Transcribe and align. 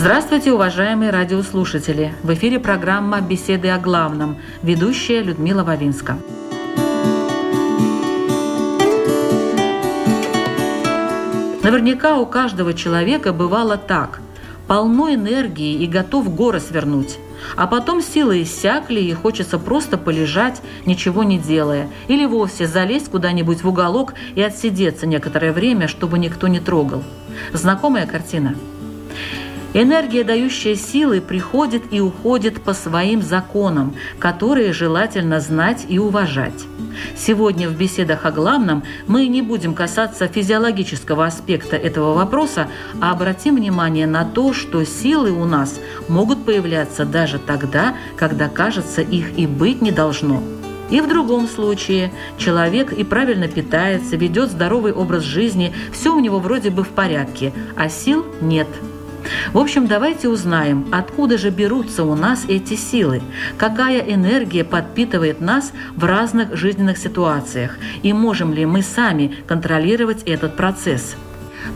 Здравствуйте, 0.00 0.52
уважаемые 0.52 1.10
радиослушатели! 1.10 2.14
В 2.22 2.32
эфире 2.34 2.60
программа 2.60 3.20
«Беседы 3.20 3.68
о 3.70 3.80
главном». 3.80 4.36
Ведущая 4.62 5.24
Людмила 5.24 5.64
Вавинска. 5.64 6.16
Наверняка 11.64 12.16
у 12.16 12.26
каждого 12.26 12.74
человека 12.74 13.32
бывало 13.32 13.76
так. 13.76 14.20
Полно 14.68 15.12
энергии 15.12 15.82
и 15.82 15.88
готов 15.88 16.32
горы 16.32 16.60
свернуть. 16.60 17.18
А 17.56 17.66
потом 17.66 18.00
силы 18.00 18.42
иссякли 18.42 19.00
и 19.00 19.12
хочется 19.12 19.58
просто 19.58 19.98
полежать, 19.98 20.62
ничего 20.86 21.24
не 21.24 21.38
делая. 21.38 21.88
Или 22.06 22.24
вовсе 22.24 22.68
залезть 22.68 23.10
куда-нибудь 23.10 23.64
в 23.64 23.68
уголок 23.68 24.14
и 24.36 24.42
отсидеться 24.42 25.08
некоторое 25.08 25.52
время, 25.52 25.88
чтобы 25.88 26.20
никто 26.20 26.46
не 26.46 26.60
трогал. 26.60 27.02
Знакомая 27.52 28.06
картина– 28.06 28.54
Энергия, 29.80 30.24
дающая 30.24 30.74
силы, 30.74 31.20
приходит 31.20 31.84
и 31.92 32.00
уходит 32.00 32.60
по 32.62 32.74
своим 32.74 33.22
законам, 33.22 33.94
которые 34.18 34.72
желательно 34.72 35.38
знать 35.38 35.86
и 35.88 36.00
уважать. 36.00 36.64
Сегодня 37.16 37.68
в 37.68 37.78
беседах 37.78 38.26
о 38.26 38.32
главном 38.32 38.82
мы 39.06 39.28
не 39.28 39.40
будем 39.40 39.74
касаться 39.74 40.26
физиологического 40.26 41.26
аспекта 41.26 41.76
этого 41.76 42.12
вопроса, 42.14 42.66
а 43.00 43.12
обратим 43.12 43.54
внимание 43.54 44.08
на 44.08 44.24
то, 44.24 44.52
что 44.52 44.82
силы 44.82 45.30
у 45.30 45.44
нас 45.44 45.78
могут 46.08 46.44
появляться 46.44 47.04
даже 47.04 47.38
тогда, 47.38 47.94
когда 48.16 48.48
кажется 48.48 49.00
их 49.00 49.38
и 49.38 49.46
быть 49.46 49.80
не 49.80 49.92
должно. 49.92 50.42
И 50.90 51.00
в 51.00 51.08
другом 51.08 51.46
случае 51.46 52.10
человек 52.36 52.92
и 52.92 53.04
правильно 53.04 53.46
питается, 53.46 54.16
ведет 54.16 54.50
здоровый 54.50 54.92
образ 54.92 55.22
жизни, 55.22 55.72
все 55.92 56.12
у 56.12 56.18
него 56.18 56.40
вроде 56.40 56.70
бы 56.70 56.82
в 56.82 56.88
порядке, 56.88 57.52
а 57.76 57.88
сил 57.88 58.26
нет– 58.40 58.66
в 59.52 59.58
общем, 59.58 59.86
давайте 59.86 60.28
узнаем, 60.28 60.86
откуда 60.92 61.38
же 61.38 61.50
берутся 61.50 62.04
у 62.04 62.14
нас 62.14 62.44
эти 62.48 62.74
силы, 62.74 63.22
какая 63.56 64.00
энергия 64.00 64.64
подпитывает 64.64 65.40
нас 65.40 65.72
в 65.96 66.04
разных 66.04 66.56
жизненных 66.56 66.98
ситуациях 66.98 67.78
и 68.02 68.12
можем 68.12 68.52
ли 68.52 68.66
мы 68.66 68.82
сами 68.82 69.34
контролировать 69.46 70.22
этот 70.24 70.56
процесс. 70.56 71.16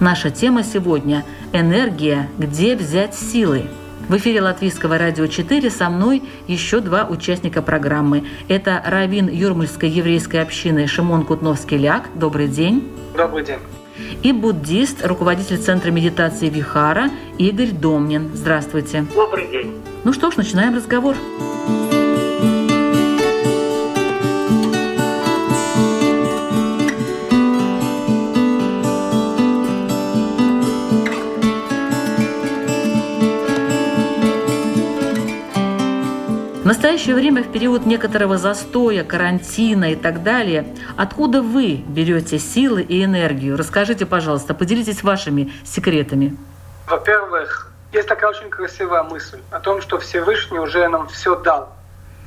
Наша 0.01 0.31
тема 0.31 0.63
сегодня– 0.63 1.25
энергия, 1.53 2.29
где 2.39 2.77
взять 2.77 3.15
силы. 3.15 3.65
В 4.09 4.17
эфире 4.17 4.43
Латвийского 4.43 4.99
радио 4.99 5.27
4 5.27 5.71
со 5.71 5.89
мной 5.89 6.23
еще 6.49 6.81
два 6.81 7.05
участника 7.05 7.63
программы. 7.63 8.25
Это 8.49 8.83
раввин 8.85 9.29
Юрмальской 9.29 9.89
еврейской 9.89 10.39
общины 10.39 10.87
Шимон 10.87 11.25
Кутновский-Ляк. 11.25 12.09
Добрый 12.15 12.49
день. 12.49 12.91
Добрый 13.17 13.45
день 13.45 13.59
и 14.23 14.33
буддист, 14.33 15.05
руководитель 15.05 15.59
Центра 15.59 15.91
медитации 15.91 16.49
Вихара 16.49 17.11
Игорь 17.39 17.71
Домнин. 17.71 18.31
Здравствуйте. 18.35 19.07
Добрый 19.15 19.49
день. 19.49 19.75
Ну 20.05 20.13
что 20.13 20.31
ж, 20.31 20.37
начинаем 20.37 20.75
разговор. 20.75 21.17
Настоящее 36.73 37.15
время, 37.15 37.43
в 37.43 37.53
период 37.53 37.85
некоторого 37.85 38.39
застоя, 38.39 39.05
карантина 39.05 39.93
и 39.93 39.95
так 39.95 40.23
далее, 40.23 40.75
откуда 40.97 41.43
вы 41.43 41.85
берете 41.87 42.39
силы 42.39 42.81
и 42.81 43.05
энергию? 43.05 43.59
Расскажите, 43.59 44.07
пожалуйста, 44.07 44.55
поделитесь 44.55 45.03
вашими 45.03 45.53
секретами. 45.67 46.35
Во-первых, 46.89 47.71
есть 47.93 48.09
такая 48.09 48.31
очень 48.31 48.49
красивая 48.49 49.03
мысль 49.03 49.41
о 49.51 49.61
том, 49.61 49.83
что 49.83 49.99
Всевышний 49.99 50.59
уже 50.59 50.89
нам 50.89 51.09
все 51.09 51.37
дал. 51.37 51.69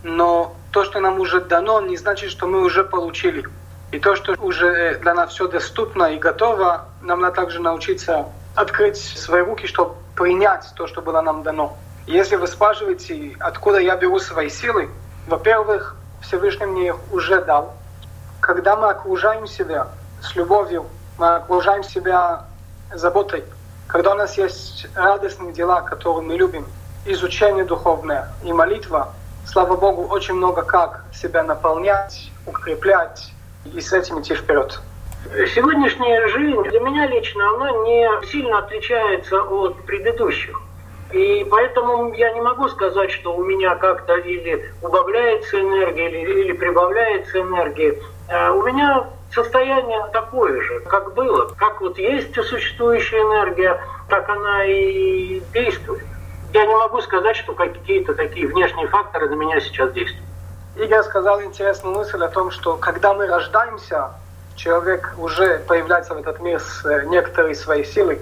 Но 0.04 0.56
то, 0.72 0.84
что 0.84 1.00
нам 1.00 1.20
уже 1.20 1.42
дано, 1.42 1.82
не 1.82 1.98
значит, 1.98 2.30
что 2.30 2.46
мы 2.46 2.62
уже 2.62 2.84
получили. 2.84 3.46
И 3.92 3.98
то, 3.98 4.16
что 4.16 4.36
уже 4.40 5.00
для 5.02 5.16
нас 5.16 5.32
все 5.32 5.48
доступно 5.48 6.14
и 6.14 6.20
готово, 6.20 6.86
нам 7.02 7.22
надо 7.22 7.38
также 7.38 7.60
научиться 7.60 8.28
открыть 8.54 8.98
свои 8.98 9.42
руки, 9.42 9.66
чтобы 9.66 9.96
принять 10.16 10.72
то, 10.76 10.86
что 10.86 11.02
было 11.02 11.22
нам 11.22 11.42
дано. 11.42 11.76
Если 12.08 12.36
вы 12.36 12.46
спрашиваете, 12.46 13.36
откуда 13.40 13.80
я 13.80 13.96
беру 13.96 14.20
свои 14.20 14.50
силы, 14.50 14.90
во-первых, 15.28 15.96
Всевышний 16.22 16.68
мне 16.68 16.88
их 16.88 16.98
уже 17.12 17.44
дал. 17.44 17.74
Когда 18.42 18.76
мы 18.76 18.90
окружаем 18.90 19.48
себя 19.48 19.88
с 20.22 20.36
любовью, 20.36 20.86
мы 21.18 21.36
окружаем 21.36 21.84
себя 21.84 22.46
заботой, 22.94 23.44
когда 23.88 24.12
у 24.12 24.16
нас 24.16 24.38
есть 24.38 24.88
радостные 24.94 25.52
дела, 25.52 25.82
которые 25.82 26.22
мы 26.22 26.36
любим, 26.36 26.68
изучение 27.06 27.64
духовное 27.64 28.30
и 28.44 28.54
молитва, 28.54 29.14
слава 29.48 29.76
Богу, 29.76 30.04
очень 30.04 30.36
много 30.36 30.62
как 30.62 31.06
себя 31.14 31.44
наполнять, 31.44 32.32
укреплять 32.46 33.32
и 33.66 33.82
с 33.82 33.94
этим 33.94 34.22
идти 34.22 34.36
вперед. 34.36 34.80
Сегодняшняя 35.56 36.28
жизнь 36.28 36.62
для 36.70 36.80
меня 36.82 37.08
лично, 37.08 37.50
она 37.56 37.72
не 37.72 38.28
сильно 38.28 38.60
отличается 38.60 39.42
от 39.42 39.84
предыдущих. 39.86 40.62
И 41.16 41.48
поэтому 41.50 42.14
я 42.14 42.34
не 42.34 42.42
могу 42.42 42.68
сказать, 42.68 43.10
что 43.10 43.34
у 43.34 43.42
меня 43.42 43.76
как-то 43.76 44.16
или 44.18 44.70
убавляется 44.82 45.62
энергия, 45.62 46.10
или, 46.10 46.42
или 46.42 46.52
прибавляется 46.52 47.40
энергия. 47.40 47.98
А 48.28 48.52
у 48.52 48.62
меня 48.64 49.08
состояние 49.34 50.10
такое 50.12 50.60
же, 50.60 50.82
как 50.82 51.14
было. 51.14 51.54
Как 51.56 51.80
вот 51.80 51.98
есть 51.98 52.36
существующая 52.36 53.22
энергия, 53.22 53.80
так 54.10 54.28
она 54.28 54.66
и 54.66 55.40
действует. 55.54 56.04
Я 56.52 56.66
не 56.66 56.76
могу 56.76 57.00
сказать, 57.00 57.38
что 57.38 57.54
какие-то 57.54 58.14
такие 58.14 58.48
внешние 58.48 58.88
факторы 58.88 59.30
на 59.30 59.36
меня 59.36 59.62
сейчас 59.62 59.94
действуют. 59.94 60.28
Игорь 60.76 61.04
сказал 61.04 61.42
интересную 61.42 61.96
мысль 61.96 62.22
о 62.22 62.28
том, 62.28 62.52
что 62.52 62.76
когда 62.76 63.14
мы 63.14 63.28
рождаемся, 63.28 64.10
человек 64.58 65.16
уже 65.18 65.60
появляется 65.60 66.14
в 66.14 66.18
этот 66.18 66.42
мир 66.42 66.60
с 66.60 66.86
э, 66.86 67.06
некоторой 67.06 67.56
своей 67.56 67.86
силой. 67.86 68.20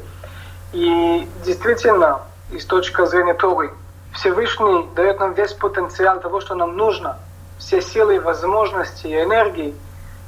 И 0.73 1.27
действительно, 1.43 2.21
и 2.53 2.59
с 2.59 2.65
точки 2.65 3.05
зрения 3.05 3.33
Торы. 3.33 3.71
Всевышний 4.13 4.87
дает 4.95 5.19
нам 5.19 5.33
весь 5.33 5.53
потенциал 5.53 6.19
того, 6.19 6.39
что 6.39 6.55
нам 6.55 6.77
нужно, 6.77 7.17
все 7.57 7.81
силы, 7.81 8.19
возможности 8.19 9.07
и 9.07 9.21
энергии, 9.21 9.75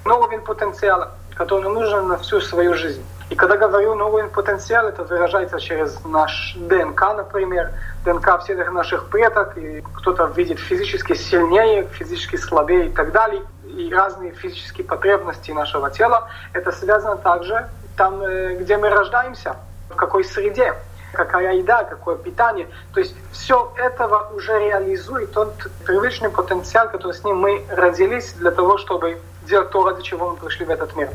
но 0.05 0.19
уровень 0.19 0.41
потенциала, 0.41 1.11
который 1.35 1.63
нам 1.63 1.75
нужен 1.75 2.07
на 2.07 2.17
всю 2.17 2.41
свою 2.41 2.73
жизнь. 2.73 3.05
И 3.29 3.35
когда 3.35 3.57
говорю 3.57 3.95
на 3.95 4.05
уровень 4.05 4.29
потенциала, 4.29 4.89
это 4.89 5.03
выражается 5.03 5.59
через 5.59 6.03
наш 6.03 6.55
ДНК, 6.55 7.01
например, 7.15 7.71
ДНК 8.03 8.39
всех 8.41 8.71
наших 8.71 9.09
предков, 9.09 9.57
и 9.57 9.81
кто-то 9.81 10.25
видит 10.25 10.59
физически 10.59 11.13
сильнее, 11.13 11.87
физически 11.91 12.37
слабее 12.37 12.87
и 12.87 12.91
так 12.91 13.11
далее, 13.11 13.41
и 13.65 13.93
разные 13.93 14.31
физические 14.31 14.85
потребности 14.85 15.51
нашего 15.51 15.89
тела. 15.89 16.27
Это 16.53 16.71
связано 16.71 17.17
также 17.17 17.67
там, 17.97 18.19
где 18.59 18.77
мы 18.77 18.89
рождаемся, 18.89 19.55
в 19.89 19.95
какой 19.95 20.23
среде 20.23 20.75
какая 21.15 21.55
еда, 21.55 21.83
какое 21.83 22.15
питание. 22.17 22.67
То 22.93 22.99
есть 22.99 23.15
все 23.31 23.73
этого 23.77 24.31
уже 24.35 24.59
реализует 24.59 25.31
тот 25.31 25.53
привычный 25.85 26.29
потенциал, 26.29 26.89
который 26.89 27.13
с 27.13 27.23
ним 27.23 27.37
мы 27.37 27.63
родились 27.69 28.33
для 28.33 28.51
того, 28.51 28.77
чтобы 28.77 29.17
делать 29.47 29.71
то, 29.71 29.83
ради 29.85 30.03
чего 30.03 30.31
мы 30.31 30.37
пришли 30.37 30.65
в 30.65 30.69
этот 30.69 30.95
мир. 30.95 31.09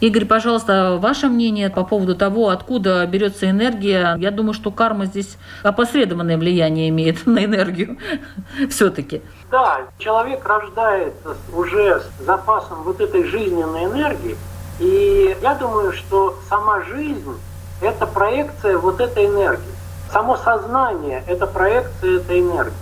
Игорь, 0.00 0.26
пожалуйста, 0.26 0.98
ваше 1.00 1.28
мнение 1.28 1.70
по 1.70 1.84
поводу 1.84 2.14
того, 2.14 2.50
откуда 2.50 3.06
берется 3.06 3.48
энергия. 3.48 4.16
Я 4.18 4.30
думаю, 4.30 4.52
что 4.52 4.70
карма 4.70 5.06
здесь 5.06 5.38
опосредованное 5.62 6.36
влияние 6.36 6.88
имеет 6.88 7.26
на 7.26 7.44
энергию 7.44 7.96
все-таки. 8.70 9.22
Да, 9.50 9.82
человек 9.98 10.46
рождается 10.46 11.36
уже 11.54 12.00
с 12.00 12.24
запасом 12.24 12.82
вот 12.82 13.00
этой 13.00 13.24
жизненной 13.24 13.84
энергии. 13.84 14.36
И 14.80 15.36
я 15.40 15.54
думаю, 15.54 15.92
что 15.92 16.36
сама 16.48 16.82
жизнь 16.82 17.34
это 17.80 18.06
проекция 18.06 18.78
вот 18.78 19.00
этой 19.00 19.26
энергии. 19.26 19.74
Само 20.12 20.36
сознание– 20.36 21.24
это 21.26 21.46
проекция 21.46 22.18
этой 22.18 22.40
энергии. 22.40 22.72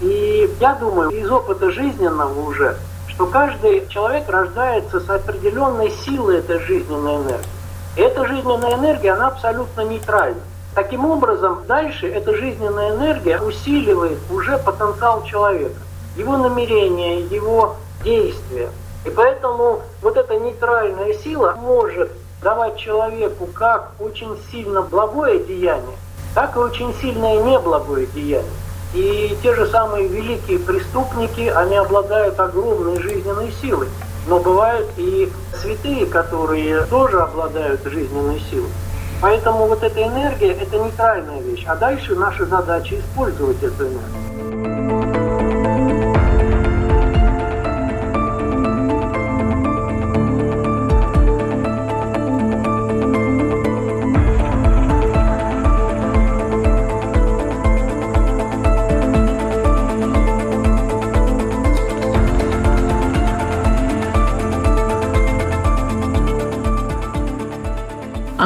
И 0.00 0.54
я 0.60 0.74
думаю, 0.74 1.10
из 1.10 1.30
опыта 1.30 1.70
жизненного 1.70 2.38
уже, 2.40 2.76
что 3.08 3.26
каждый 3.26 3.88
человек 3.88 4.28
рождается 4.28 5.00
с 5.00 5.08
определенной 5.08 5.90
силой 5.90 6.38
этой 6.38 6.60
жизненной 6.60 7.16
энергии. 7.16 7.50
эта 7.96 8.26
жизненная 8.26 8.74
энергия, 8.74 9.12
она 9.12 9.28
абсолютно 9.28 9.80
нейтральна. 9.80 10.40
Таким 10.74 11.06
образом, 11.06 11.64
дальше 11.66 12.06
эта 12.06 12.34
жизненная 12.36 12.94
энергия 12.94 13.40
усиливает 13.40 14.18
уже 14.30 14.58
потенциал 14.58 15.24
человека, 15.24 15.80
его 16.16 16.36
намерения, 16.36 17.20
его 17.20 17.76
действия. 18.04 18.68
И 19.06 19.10
поэтому 19.10 19.80
вот 20.02 20.18
эта 20.18 20.38
нейтральная 20.38 21.14
сила 21.14 21.56
может 21.58 22.12
давать 22.42 22.76
человеку 22.76 23.46
как 23.46 23.92
очень 23.98 24.36
сильно 24.50 24.82
благое 24.82 25.38
деяние, 25.40 25.96
так 26.34 26.56
и 26.56 26.58
очень 26.58 26.94
сильное 27.00 27.42
неблагое 27.42 28.06
деяние. 28.06 28.50
И 28.94 29.36
те 29.42 29.54
же 29.54 29.66
самые 29.66 30.08
великие 30.08 30.58
преступники, 30.58 31.48
они 31.48 31.76
обладают 31.76 32.38
огромной 32.38 33.00
жизненной 33.00 33.52
силой. 33.60 33.88
Но 34.26 34.40
бывают 34.40 34.88
и 34.96 35.30
святые, 35.60 36.06
которые 36.06 36.82
тоже 36.86 37.20
обладают 37.20 37.82
жизненной 37.84 38.40
силой. 38.50 38.70
Поэтому 39.20 39.66
вот 39.66 39.82
эта 39.82 40.02
энергия– 40.02 40.52
это 40.60 40.78
нейтральная 40.78 41.40
вещь. 41.40 41.64
А 41.66 41.76
дальше 41.76 42.14
наша 42.14 42.44
задача 42.46 42.98
использовать 42.98 43.62
эту 43.62 43.84
энергию. 43.86 44.85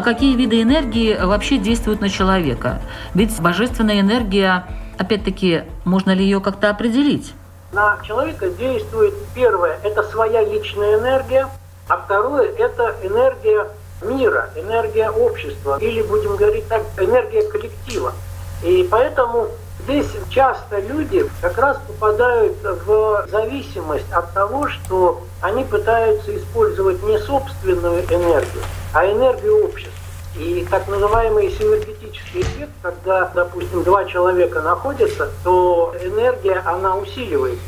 А 0.00 0.02
какие 0.02 0.34
виды 0.34 0.62
энергии 0.62 1.14
вообще 1.14 1.58
действуют 1.58 2.00
на 2.00 2.08
человека? 2.08 2.80
Ведь 3.12 3.38
божественная 3.38 4.00
энергия, 4.00 4.64
опять-таки, 4.96 5.64
можно 5.84 6.12
ли 6.12 6.24
ее 6.24 6.40
как-то 6.40 6.70
определить? 6.70 7.34
На 7.74 7.98
человека 8.02 8.48
действует 8.48 9.12
первое– 9.34 9.78
это 9.84 10.02
своя 10.04 10.42
личная 10.42 10.98
энергия, 10.98 11.48
а 11.86 11.98
второе– 11.98 12.50
это 12.58 12.96
энергия 13.02 13.66
мира, 14.00 14.48
энергия 14.56 15.10
общества, 15.10 15.76
или, 15.78 16.00
будем 16.00 16.36
говорить 16.36 16.66
так, 16.68 16.80
энергия 16.96 17.42
коллектива. 17.42 18.14
И 18.62 18.88
поэтому 18.90 19.48
здесь 19.90 20.06
часто 20.30 20.80
люди 20.80 21.28
как 21.40 21.58
раз 21.58 21.78
попадают 21.86 22.56
в 22.62 23.26
зависимость 23.30 24.10
от 24.12 24.32
того, 24.32 24.68
что 24.68 25.22
они 25.40 25.64
пытаются 25.64 26.36
использовать 26.36 27.02
не 27.02 27.18
собственную 27.18 28.04
энергию, 28.04 28.62
а 28.94 29.04
энергию 29.06 29.64
общества. 29.64 29.92
И 30.38 30.64
так 30.70 30.86
называемый 30.86 31.50
синергетический 31.50 32.42
эффект, 32.42 32.70
когда, 32.82 33.32
допустим, 33.34 33.82
два 33.82 34.04
человека 34.04 34.62
находятся, 34.62 35.28
то 35.42 35.92
энергия, 36.00 36.62
она 36.64 36.96
усиливается 36.96 37.60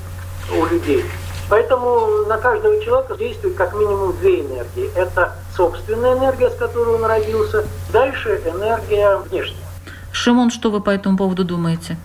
у 0.56 0.64
людей. 0.66 1.04
Поэтому 1.50 2.24
на 2.28 2.38
каждого 2.38 2.80
человека 2.80 3.16
действует 3.16 3.56
как 3.56 3.74
минимум 3.74 4.16
две 4.19 4.42
энергии. 4.42 4.90
Это 4.94 5.34
собственная 5.56 6.16
энергия, 6.16 6.50
с 6.50 6.54
которой 6.54 6.94
он 6.94 7.04
родился, 7.04 7.64
дальше 7.92 8.40
энергия 8.46 9.16
внешняя. 9.16 9.56
Шимон, 10.12 10.50
что 10.50 10.70
вы 10.70 10.80
по 10.80 10.90
этому 10.90 11.19
поводу 11.19 11.44
думаете? 11.44 11.96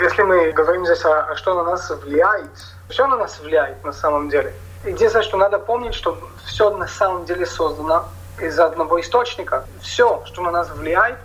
Если 0.00 0.22
мы 0.22 0.50
говорим 0.52 0.84
здесь, 0.84 1.04
о, 1.04 1.34
что 1.36 1.54
на 1.54 1.62
нас 1.70 1.88
влияет, 1.90 2.50
все 2.88 3.06
на 3.06 3.16
нас 3.16 3.38
влияет 3.40 3.84
на 3.84 3.92
самом 3.92 4.28
деле. 4.28 4.52
Единственное, 4.84 5.24
что 5.24 5.36
надо 5.36 5.58
помнить, 5.58 5.94
что 5.94 6.18
все 6.44 6.70
на 6.70 6.88
самом 6.88 7.24
деле 7.24 7.46
создано 7.46 8.06
из 8.40 8.58
одного 8.58 9.00
источника. 9.00 9.64
Все, 9.80 10.22
что 10.26 10.42
на 10.42 10.50
нас 10.50 10.68
влияет, 10.70 11.16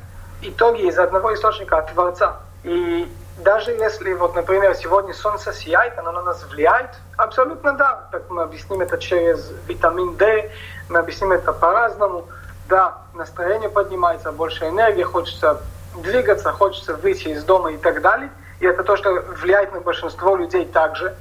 итоги 0.42 0.84
из 0.84 1.00
одного 1.00 1.34
источника 1.34 1.80
от 1.80 1.92
Творца. 1.92 2.38
И 2.64 3.12
даже 3.40 3.72
если, 3.72 4.14
вот, 4.14 4.36
например, 4.36 4.76
сегодня 4.76 5.14
солнце 5.14 5.52
сияет, 5.52 5.98
оно 5.98 6.12
на 6.12 6.22
нас 6.22 6.44
влияет, 6.44 6.92
абсолютно 7.18 7.74
да. 7.74 8.08
Так 8.12 8.30
мы 8.30 8.44
объясним 8.44 8.82
это 8.82 8.98
через 8.98 9.52
витамин 9.68 10.16
D, 10.16 10.52
мы 10.90 11.00
объясним 11.00 11.32
это 11.32 11.54
по-разному. 11.54 12.28
Да, 12.68 13.00
настроение 13.16 13.70
поднимается, 13.70 14.32
больше 14.32 14.68
энергии, 14.68 15.04
хочется 15.04 15.62
двигаться, 15.96 16.52
хочется 16.52 16.96
выйти 16.96 17.30
из 17.30 17.44
дома 17.44 17.72
и 17.72 17.78
так 17.78 18.02
далее. 18.02 18.30
И 18.60 18.66
это 18.66 18.84
то, 18.84 18.98
что 18.98 19.14
влияет 19.42 19.74
на 19.74 19.80
большинство 19.80 20.36
людей 20.36 20.66
также. 20.66 21.16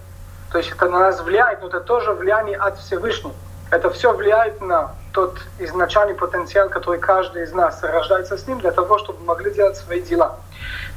То 0.51 0.59
есть 0.59 0.73
это 0.73 0.89
на 0.89 0.99
нас 0.99 1.21
влияет, 1.21 1.61
но 1.61 1.69
это 1.69 1.81
тоже 1.81 2.13
влияние 2.13 2.57
от 2.57 2.79
Всевышнего. 2.79 3.35
Это 3.71 3.91
все 3.91 4.13
влияет 4.13 4.61
на 4.61 4.93
тот 5.13 5.39
изначальный 5.59 6.15
потенциал, 6.15 6.69
который 6.69 6.99
каждый 7.01 7.43
из 7.43 7.53
нас 7.53 7.83
рождается 7.83 8.39
с 8.39 8.47
ним, 8.47 8.61
для 8.61 8.73
того, 8.73 8.99
чтобы 8.99 9.23
могли 9.25 9.51
делать 9.51 9.77
свои 9.77 10.01
дела. 10.01 10.37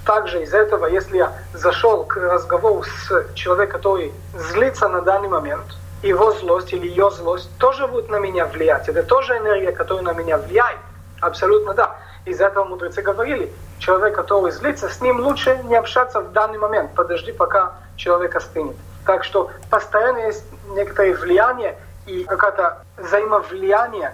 Также 0.06 0.42
из 0.42 0.54
этого, 0.54 0.86
если 0.86 1.18
я 1.18 1.34
зашел 1.54 2.06
к 2.06 2.16
разговору 2.16 2.84
с 2.84 3.34
человеком, 3.34 3.78
который 3.78 4.14
злится 4.34 4.88
на 4.88 5.02
данный 5.02 5.28
момент, 5.28 5.66
его 6.02 6.32
злость 6.32 6.74
или 6.74 6.88
ее 6.88 7.12
злость 7.12 7.50
тоже 7.58 7.88
будет 7.88 8.10
на 8.10 8.20
меня 8.20 8.46
влиять. 8.46 8.90
Это 8.90 9.04
тоже 9.04 9.38
энергия, 9.38 9.72
которая 9.72 10.04
на 10.04 10.14
меня 10.14 10.38
влияет. 10.38 10.78
Абсолютно 11.20 11.74
да. 11.74 11.96
Из 12.26 12.40
этого 12.40 12.66
мудрецы 12.66 13.02
говорили, 13.02 13.52
человек, 13.80 14.16
который 14.16 14.52
злится, 14.52 14.90
с 14.90 15.02
ним 15.02 15.20
лучше 15.22 15.60
не 15.66 15.76
общаться 15.76 16.22
в 16.22 16.32
данный 16.32 16.60
момент. 16.60 16.92
Подожди, 16.96 17.32
пока 17.32 17.74
человек 17.96 18.36
остынет. 18.36 18.76
Так 19.06 19.24
что 19.24 19.50
постоянно 19.70 20.20
есть 20.20 20.46
некоторые 20.70 21.16
влияния 21.16 21.76
и 22.06 22.24
какое-то 22.24 22.84
взаимовлияние 22.98 24.14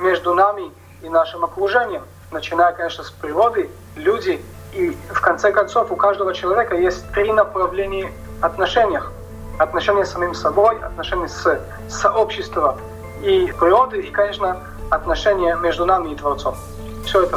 между 0.00 0.34
нами 0.34 0.72
и 1.02 1.08
нашим 1.08 1.44
окружением, 1.44 2.02
начиная, 2.30 2.72
конечно, 2.72 3.04
с 3.04 3.10
природы, 3.10 3.70
люди. 3.96 4.42
И 4.72 4.96
в 5.10 5.20
конце 5.20 5.52
концов 5.52 5.92
у 5.92 5.96
каждого 5.96 6.32
человека 6.32 6.74
есть 6.76 7.10
три 7.12 7.30
направления 7.32 8.10
отношениях. 8.40 9.12
Отношения 9.58 10.06
с 10.06 10.12
самим 10.12 10.34
собой, 10.34 10.78
отношения 10.78 11.28
с 11.28 11.60
сообществом 11.90 12.78
и 13.22 13.52
природой, 13.60 14.00
и, 14.00 14.10
конечно, 14.10 14.60
отношения 14.90 15.54
между 15.56 15.84
нами 15.84 16.12
и 16.12 16.16
Творцом. 16.16 16.56
Все 17.04 17.24
это 17.24 17.36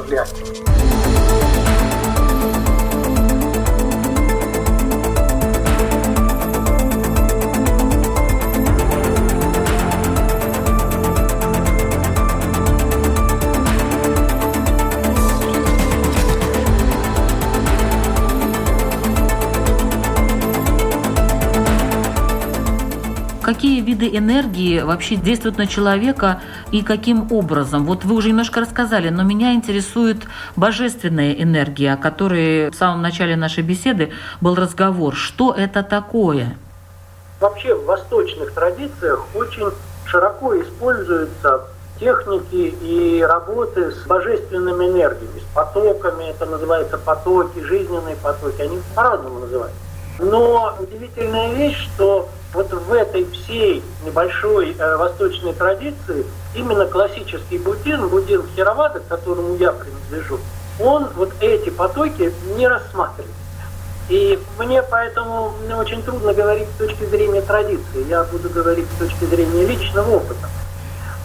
энергии 24.18 24.82
вообще 24.82 25.16
действуют 25.16 25.58
на 25.58 25.68
человека 25.68 26.42
и 26.72 26.82
каким 26.82 27.32
образом? 27.32 27.86
Вот 27.86 28.04
вы 28.04 28.16
уже 28.16 28.30
немножко 28.30 28.62
рассказали, 28.62 29.10
но 29.10 29.24
меня 29.24 29.54
интересует 29.54 30.24
божественная 30.56 31.34
энергия, 31.34 31.94
о 31.94 31.98
которой 31.98 32.70
в 32.70 32.76
самом 32.76 33.02
начале 33.02 33.36
нашей 33.36 33.64
беседы 33.64 34.12
был 34.42 34.56
разговор. 34.56 35.16
Что 35.16 35.54
это 35.54 35.84
такое? 35.84 36.58
Вообще 37.40 37.76
в 37.76 37.86
восточных 37.86 38.54
традициях 38.54 39.26
очень 39.36 39.70
широко 40.06 40.60
используются 40.62 41.62
техники 42.00 42.76
и 42.82 43.22
работы 43.22 43.92
с 43.92 44.06
божественными 44.06 44.86
энергиями, 44.86 45.40
с 45.40 45.56
потоками, 45.56 46.30
это 46.30 46.46
называется 46.46 46.98
потоки, 46.98 47.60
жизненные 47.60 48.16
потоки, 48.18 48.62
они 48.62 48.80
по-разному 48.96 49.40
называются. 49.40 49.80
Но 50.20 50.76
удивительная 50.80 51.54
вещь, 51.54 51.90
что 51.94 52.30
вот 52.54 52.72
в 52.72 52.94
этой 52.94 53.26
всей 53.32 53.84
небольшой 54.06 54.76
э, 54.78 54.96
восточной 54.96 55.54
традиции 55.54 56.26
именно 56.56 56.86
классический 56.86 57.58
буддизм, 57.58 58.08
буддизм 58.08 58.46
Херавада, 58.56 59.02
к 59.02 59.08
которому 59.08 59.56
я 59.56 59.74
принадлежу, 59.74 60.40
он 60.80 61.08
вот 61.16 61.34
эти 61.42 61.70
потоки 61.70 62.34
не 62.56 62.68
рассматривает. 62.68 63.32
И 64.08 64.40
мне 64.60 64.84
поэтому 64.84 65.52
очень 65.78 66.02
трудно 66.04 66.34
говорить 66.34 66.68
с 66.76 66.78
точки 66.78 67.06
зрения 67.06 67.42
традиции. 67.42 68.08
Я 68.08 68.24
буду 68.24 68.50
говорить 68.50 68.86
с 68.96 69.00
точки 69.00 69.26
зрения 69.26 69.66
личного 69.66 70.18
опыта. 70.18 70.48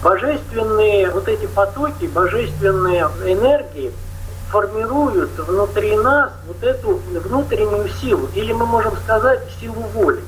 Божественные 0.02 1.10
вот 1.10 1.28
эти 1.28 1.46
потоки, 1.46 2.06
божественные 2.06 3.02
энергии 3.26 3.92
формируют 4.50 5.30
внутри 5.38 5.96
нас 5.96 6.30
вот 6.46 6.62
эту 6.62 7.00
внутреннюю 7.20 7.88
силу, 7.88 8.28
или 8.34 8.52
мы 8.52 8.66
можем 8.66 8.96
сказать 8.96 9.40
силу 9.60 9.82
воли 9.94 10.22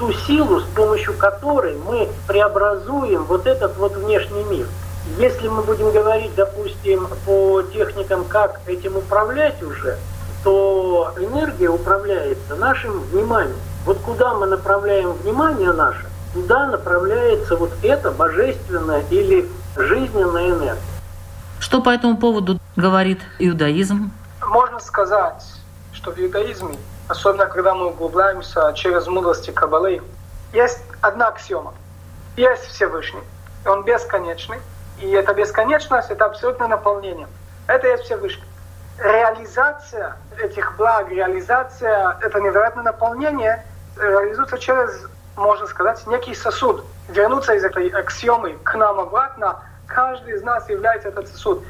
ту 0.00 0.12
силу, 0.12 0.60
с 0.60 0.64
помощью 0.64 1.12
которой 1.12 1.76
мы 1.76 2.08
преобразуем 2.26 3.24
вот 3.24 3.46
этот 3.46 3.76
вот 3.76 3.94
внешний 3.96 4.42
мир. 4.44 4.66
Если 5.18 5.46
мы 5.46 5.62
будем 5.62 5.92
говорить, 5.92 6.34
допустим, 6.34 7.06
по 7.26 7.62
техникам, 7.62 8.24
как 8.24 8.60
этим 8.66 8.96
управлять 8.96 9.62
уже, 9.62 9.98
то 10.42 11.12
энергия 11.18 11.68
управляется 11.68 12.56
нашим 12.56 13.00
вниманием. 13.12 13.56
Вот 13.84 13.98
куда 13.98 14.34
мы 14.34 14.46
направляем 14.46 15.12
внимание 15.12 15.72
наше, 15.72 16.06
туда 16.32 16.66
направляется 16.66 17.56
вот 17.56 17.70
эта 17.82 18.10
божественная 18.10 19.04
или 19.10 19.48
жизненная 19.76 20.48
энергия. 20.48 20.76
Что 21.58 21.82
по 21.82 21.90
этому 21.90 22.16
поводу 22.16 22.58
говорит 22.80 23.20
иудаизм? 23.38 24.10
Можно 24.46 24.80
сказать, 24.80 25.44
что 25.92 26.10
в 26.10 26.18
иудаизме, 26.18 26.76
особенно 27.08 27.46
когда 27.46 27.74
мы 27.74 27.88
углубляемся 27.88 28.72
через 28.74 29.06
мудрости 29.06 29.50
Кабалы, 29.50 30.02
есть 30.52 30.82
одна 31.00 31.28
аксиома. 31.28 31.74
Есть 32.36 32.64
Всевышний, 32.64 33.22
и 33.64 33.68
он 33.68 33.84
бесконечный, 33.84 34.58
и 35.00 35.10
эта 35.10 35.34
бесконечность– 35.34 36.10
это 36.10 36.24
абсолютное 36.24 36.68
наполнение. 36.68 37.26
Это 37.66 37.86
есть 37.86 38.04
Всевышний. 38.04 38.44
Реализация 38.98 40.16
этих 40.38 40.76
благ, 40.76 41.10
реализация, 41.10 42.18
это 42.20 42.40
невероятное 42.40 42.84
наполнение 42.84 43.64
реализуется 43.96 44.58
через, 44.58 45.06
можно 45.36 45.66
сказать, 45.66 46.06
некий 46.06 46.34
сосуд. 46.34 46.84
Вернуться 47.08 47.54
из 47.54 47.64
этой 47.64 47.88
аксиомы 47.88 48.56
к 48.62 48.74
нам 48.74 49.00
обратно, 49.00 49.60
каждый 49.86 50.34
из 50.34 50.42
нас 50.42 50.68
является 50.68 51.08
этот 51.08 51.28
сосуд. 51.28 51.62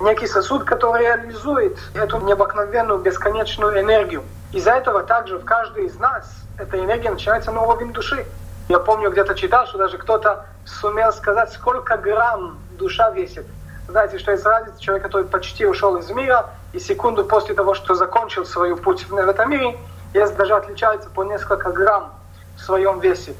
Некий 0.00 0.26
сосуд, 0.26 0.64
который 0.64 1.02
реализует 1.02 1.78
эту 1.94 2.18
необыкновенную 2.20 2.98
бесконечную 2.98 3.80
энергию. 3.80 4.22
Из-за 4.52 4.72
этого 4.72 5.02
также 5.02 5.38
в 5.38 5.44
каждой 5.44 5.86
из 5.86 5.98
нас 5.98 6.30
эта 6.58 6.78
энергия 6.78 7.10
начинается 7.10 7.50
на 7.50 7.62
уровень 7.62 7.92
души. 7.92 8.26
Я 8.68 8.78
помню, 8.78 9.10
где-то 9.10 9.34
читал, 9.34 9.66
что 9.66 9.78
даже 9.78 9.96
кто-то 9.96 10.44
сумел 10.64 11.12
сказать, 11.12 11.52
сколько 11.52 11.96
грамм 11.96 12.58
душа 12.78 13.10
весит. 13.10 13.46
Знаете, 13.88 14.18
что 14.18 14.32
есть 14.32 14.44
разница? 14.44 14.80
Человек, 14.80 15.04
который 15.04 15.26
почти 15.26 15.64
ушел 15.64 15.96
из 15.96 16.10
мира, 16.10 16.50
и 16.72 16.78
секунду 16.78 17.24
после 17.24 17.54
того, 17.54 17.74
что 17.74 17.94
закончил 17.94 18.44
свою 18.44 18.76
путь 18.76 19.08
в 19.08 19.14
этом 19.16 19.50
мире, 19.50 19.78
есть 20.12 20.36
даже 20.36 20.54
отличается 20.54 21.08
по 21.08 21.24
несколько 21.24 21.70
грамм 21.70 22.12
в 22.56 22.60
своем 22.60 23.00
весе. 23.00 23.34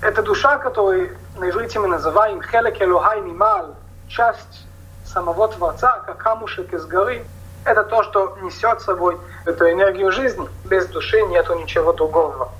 Это 0.00 0.22
душа, 0.22 0.58
которую 0.58 1.16
на 1.38 1.48
иврите 1.48 1.78
мы 1.78 1.88
называем 1.88 2.42
хелек 2.42 2.80
элохай 2.82 3.20
нимал, 3.22 3.74
часть 4.08 4.66
самого 5.12 5.48
Творца, 5.48 6.02
как 6.06 6.18
камушек 6.18 6.72
из 6.72 6.84
горы. 6.86 7.24
Это 7.64 7.84
то, 7.84 8.02
что 8.02 8.36
несет 8.42 8.80
с 8.80 8.84
собой 8.84 9.18
эту 9.44 9.70
энергию 9.70 10.10
жизни. 10.10 10.48
Без 10.64 10.86
души 10.86 11.22
нету 11.22 11.54
ничего 11.54 11.92
другого. 11.92 12.50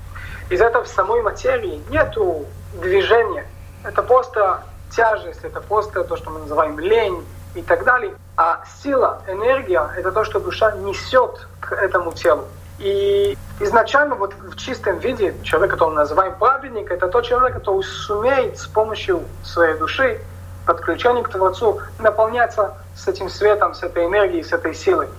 Из 0.49 0.61
этого 0.61 0.83
в 0.83 0.87
самой 0.87 1.21
материи 1.21 1.81
нету 1.89 2.45
движения. 2.73 3.45
Это 3.83 4.01
просто 4.01 4.63
тяжесть, 4.95 5.43
это 5.43 5.61
просто 5.61 6.03
то, 6.03 6.15
что 6.15 6.29
мы 6.29 6.39
называем 6.39 6.79
лень 6.79 7.25
и 7.55 7.61
так 7.61 7.83
далее. 7.83 8.13
А 8.37 8.63
сила, 8.81 9.21
энергия— 9.27 9.89
это 9.97 10.11
то, 10.11 10.23
что 10.23 10.39
душа 10.39 10.71
несет 10.71 11.47
к 11.59 11.73
этому 11.73 12.13
телу. 12.13 12.45
И 12.79 13.37
изначально 13.59 14.15
вот 14.15 14.33
в 14.33 14.55
чистом 14.57 14.99
виде 14.99 15.35
человек, 15.43 15.71
которого 15.71 15.91
мы 15.91 15.99
называем 16.01 16.33
праведник, 16.35 16.91
это 16.91 17.07
тот 17.07 17.25
человек, 17.25 17.53
который 17.53 17.83
сумеет 17.83 18.57
с 18.57 18.67
помощью 18.67 19.23
своей 19.43 19.77
души, 19.77 20.19
подключения 20.65 21.23
к 21.23 21.29
Творцу, 21.29 21.79
наполняться 21.99 22.75
с 22.95 23.07
этим 23.07 23.29
светом, 23.29 23.73
с 23.73 23.83
этой 23.83 24.05
энергией, 24.05 24.43
с 24.43 24.51
этой 24.51 24.73
силой. 24.73 25.09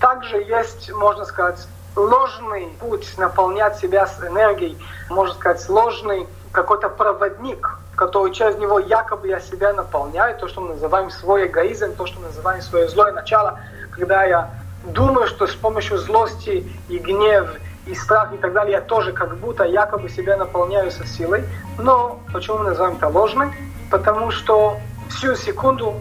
Также 0.00 0.38
есть, 0.38 0.90
можно 0.92 1.24
сказать, 1.24 1.66
ложный 1.96 2.68
путь 2.80 3.14
наполнять 3.18 3.76
себя 3.78 4.06
с 4.06 4.20
энергией, 4.22 4.78
можно 5.08 5.34
сказать, 5.34 5.68
ложный 5.68 6.26
какой-то 6.52 6.88
проводник, 6.88 7.78
который 7.96 8.32
через 8.32 8.56
него 8.56 8.78
якобы 8.78 9.28
я 9.28 9.40
себя 9.40 9.72
наполняю, 9.72 10.36
то, 10.38 10.48
что 10.48 10.60
мы 10.60 10.70
называем 10.70 11.10
свой 11.10 11.46
эгоизм, 11.46 11.94
то, 11.94 12.06
что 12.06 12.20
мы 12.20 12.26
называем 12.26 12.62
свое 12.62 12.88
злое 12.88 13.12
начало, 13.12 13.60
когда 13.90 14.24
я 14.24 14.50
думаю, 14.84 15.26
что 15.26 15.46
с 15.46 15.54
помощью 15.54 15.98
злости 15.98 16.66
и 16.88 16.98
гнев 16.98 17.50
и 17.86 17.94
страх 17.94 18.32
и 18.32 18.36
так 18.36 18.52
далее 18.52 18.74
я 18.74 18.80
тоже 18.80 19.12
как 19.12 19.36
будто 19.36 19.64
якобы 19.64 20.08
себя 20.08 20.36
наполняю 20.36 20.90
со 20.90 21.06
силой. 21.06 21.44
Но 21.78 22.20
почему 22.32 22.58
мы 22.58 22.64
называем 22.64 22.96
это 22.96 23.08
ложным? 23.08 23.52
Потому 23.90 24.30
что 24.30 24.78
всю 25.08 25.34
секунду 25.34 25.94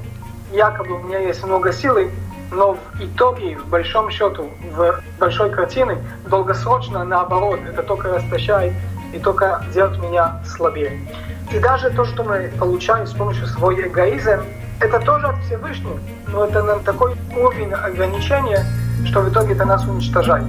якобы 0.54 0.96
у 0.96 1.00
меня 1.00 1.20
есть 1.20 1.44
много 1.44 1.74
силы, 1.74 2.12
но 2.52 2.74
в 2.74 3.02
итоге, 3.02 3.58
в 3.58 3.68
большом 3.68 4.10
счету, 4.10 4.50
в 4.76 5.02
большой 5.20 5.50
картине, 5.52 5.98
долгосрочно 6.28 7.04
наоборот, 7.04 7.60
это 7.68 7.84
только 7.84 8.14
растащает 8.14 8.74
и 9.14 9.20
только 9.20 9.64
делает 9.74 10.00
меня 10.00 10.42
слабее. 10.46 11.00
И 11.52 11.60
даже 11.60 11.90
то, 11.90 12.06
что 12.06 12.24
мы 12.24 12.52
получаем 12.60 13.08
с 13.08 13.14
помощью 13.14 13.48
своего 13.48 13.82
эгоизма, 13.88 14.44
это 14.80 15.00
тоже 15.00 15.28
от 15.28 15.38
Всевышнего, 15.44 16.00
но 16.28 16.46
это 16.46 16.64
на 16.64 16.80
такой 16.80 17.16
уровень 17.36 17.74
ограничения, 17.74 18.66
что 19.06 19.22
в 19.22 19.30
итоге 19.30 19.54
это 19.54 19.66
нас 19.66 19.84
уничтожает. 19.86 20.46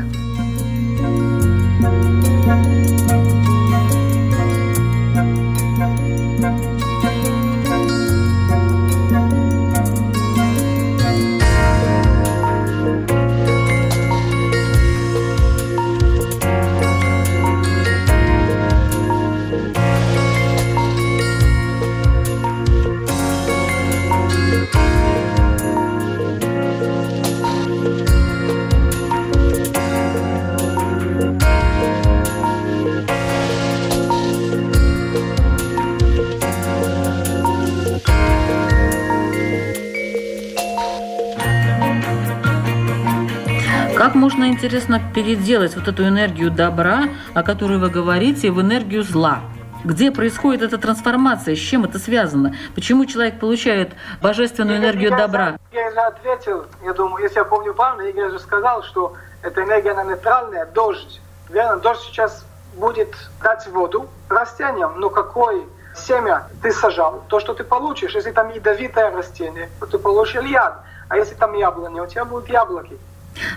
Интересно, 44.61 45.00
переделать 45.14 45.75
вот 45.75 45.88
эту 45.88 46.07
энергию 46.07 46.50
добра, 46.50 47.05
о 47.33 47.43
которой 47.43 47.79
вы 47.79 47.88
говорите, 47.88 48.50
в 48.50 48.61
энергию 48.61 49.02
зла? 49.02 49.40
Где 49.85 50.11
происходит 50.11 50.61
эта 50.61 50.76
трансформация? 50.76 51.57
С 51.57 51.59
чем 51.59 51.85
это 51.85 51.99
связано? 51.99 52.55
Почему 52.75 53.07
человек 53.07 53.40
получает 53.40 53.95
божественную 54.21 54.76
энергию 54.76 55.17
добра? 55.17 55.57
Я 55.73 55.88
уже 55.88 56.00
ответил, 56.00 56.67
я 56.85 56.93
думаю, 56.93 57.23
если 57.23 57.38
я 57.38 57.47
помню 57.47 57.73
правильно, 57.73 58.11
Игорь 58.11 58.33
же 58.33 58.38
сказал, 58.38 58.83
что 58.83 59.14
эта 59.40 59.62
энергия, 59.62 59.93
она 59.93 60.05
нейтральная, 60.05 60.67
дождь. 60.67 61.23
Верно, 61.49 61.79
дождь 61.79 62.02
сейчас 62.02 62.45
будет 62.76 63.17
дать 63.43 63.67
воду 63.69 64.11
растениям, 64.29 65.00
но 65.00 65.09
какой 65.09 65.64
семя 65.97 66.49
ты 66.61 66.71
сажал, 66.71 67.25
то, 67.29 67.40
что 67.40 67.55
ты 67.55 67.64
получишь. 67.64 68.14
Если 68.14 68.31
там 68.31 68.50
ядовитое 68.50 69.11
растение, 69.11 69.71
то 69.81 69.87
ты 69.87 69.97
получишь 69.99 70.43
яд. 70.43 70.83
А 71.09 71.17
если 71.17 71.35
там 71.35 71.55
яблони, 71.55 71.99
у 71.99 72.07
тебя 72.07 72.26
будут 72.26 72.50
яблоки. 72.50 72.99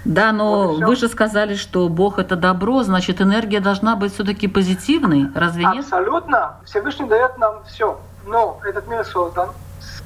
Да, 0.06 0.32
но 0.32 0.68
вот 0.68 0.84
вы 0.84 0.96
же 0.96 1.08
сказали, 1.08 1.56
что 1.56 1.89
Бог 1.89 2.20
это 2.20 2.36
добро, 2.36 2.84
значит 2.84 3.22
энергия 3.22 3.60
должна 3.60 3.96
быть 3.96 4.13
все-таки 4.13 4.48
позитивной, 4.48 5.30
разве 5.36 5.65
нет? 5.65 5.84
Абсолютно. 5.84 6.58
Всевышний 6.65 7.08
дает 7.08 7.38
нам 7.38 7.63
все. 7.65 8.00
Но 8.25 8.60
этот 8.63 8.88
мир 8.88 9.03
создан 9.03 9.50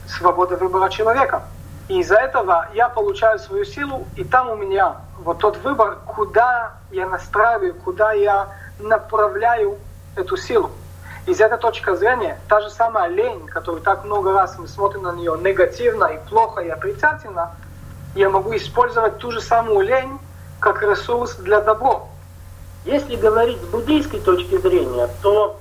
свобода 0.07 0.55
выбора 0.55 0.89
человека. 0.89 1.43
И 1.89 1.99
из-за 1.99 2.15
этого 2.15 2.67
я 2.73 2.89
получаю 2.89 3.39
свою 3.39 3.63
силу, 3.63 4.07
и 4.15 4.23
там 4.23 4.49
у 4.49 4.55
меня 4.55 4.95
вот 5.19 5.39
тот 5.39 5.57
выбор, 5.63 5.99
куда 6.05 6.73
я 6.91 7.07
настраиваю, 7.07 7.75
куда 7.75 8.11
я 8.11 8.49
направляю 8.79 9.77
эту 10.15 10.35
силу. 10.37 10.71
Из 11.25 11.39
этой 11.39 11.57
точки 11.57 11.93
зрения, 11.95 12.39
та 12.47 12.61
же 12.61 12.69
самая 12.69 13.09
лень, 13.09 13.45
которую 13.47 13.81
так 13.81 14.05
много 14.05 14.33
раз 14.33 14.57
мы 14.57 14.67
смотрим 14.67 15.03
на 15.03 15.13
нее 15.13 15.37
негативно 15.41 16.05
и 16.05 16.17
плохо 16.29 16.61
и 16.61 16.69
отрицательно– 16.69 17.51
я 18.17 18.29
могу 18.29 18.55
использовать 18.55 19.19
ту 19.19 19.31
же 19.31 19.39
самую 19.41 19.81
лень 19.81 20.17
как 20.59 20.81
ресурс 20.81 21.35
для 21.35 21.61
добро. 21.61 22.07
Если 22.83 23.15
говорить 23.15 23.61
с 23.61 23.65
буддийской 23.65 24.19
точки 24.19 24.57
зрения, 24.57 25.07
то 25.21 25.59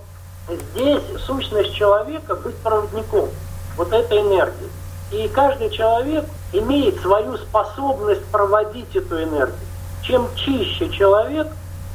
здесь 0.48 1.02
сущность 1.26 1.74
человека 1.74 2.34
быть 2.36 2.56
проводником 2.56 3.28
вот 3.76 3.92
этой 3.92 4.20
энергии. 4.20 4.70
И 5.12 5.28
каждый 5.28 5.70
человек 5.70 6.24
имеет 6.52 6.98
свою 7.00 7.36
способность 7.36 8.24
проводить 8.26 8.96
эту 8.96 9.22
энергию. 9.22 9.58
Чем 10.02 10.26
чище 10.34 10.88
человек, 10.88 11.48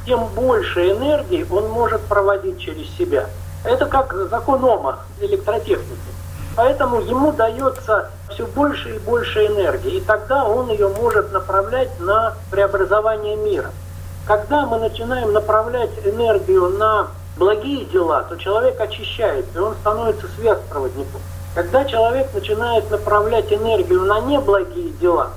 тем 0.06 0.26
больше 0.28 0.92
энергии 0.92 1.46
он 1.50 1.70
может 1.70 2.02
проводить 2.02 2.60
через 2.60 2.88
себя. 2.96 3.28
Это 3.64 3.86
как 3.86 4.14
закон 4.30 4.64
Ома 4.64 5.00
электротехники. 5.20 6.21
Поэтому 6.56 7.00
ему 7.00 7.32
дается 7.32 8.10
все 8.30 8.46
больше 8.46 8.96
и 8.96 8.98
больше 8.98 9.46
энергии, 9.46 9.96
и 9.96 10.00
тогда 10.00 10.44
он 10.44 10.70
ее 10.70 10.88
может 10.88 11.32
направлять 11.32 11.98
на 12.00 12.34
преобразование 12.50 13.36
мира. 13.36 13.70
Когда 14.26 14.66
мы 14.66 14.78
начинаем 14.78 15.32
направлять 15.32 15.90
энергию 16.04 16.68
на 16.68 17.08
благие 17.36 17.84
дела, 17.86 18.24
то 18.28 18.36
человек 18.36 18.80
очищается, 18.80 19.58
и 19.58 19.62
он 19.62 19.74
становится 19.76 20.26
сверхпроводником. 20.36 21.20
Когда 21.54 21.84
человек 21.84 22.32
начинает 22.32 22.90
направлять 22.90 23.52
энергию 23.52 24.02
на 24.02 24.20
неблагие 24.20 24.90
дела, 24.90 25.30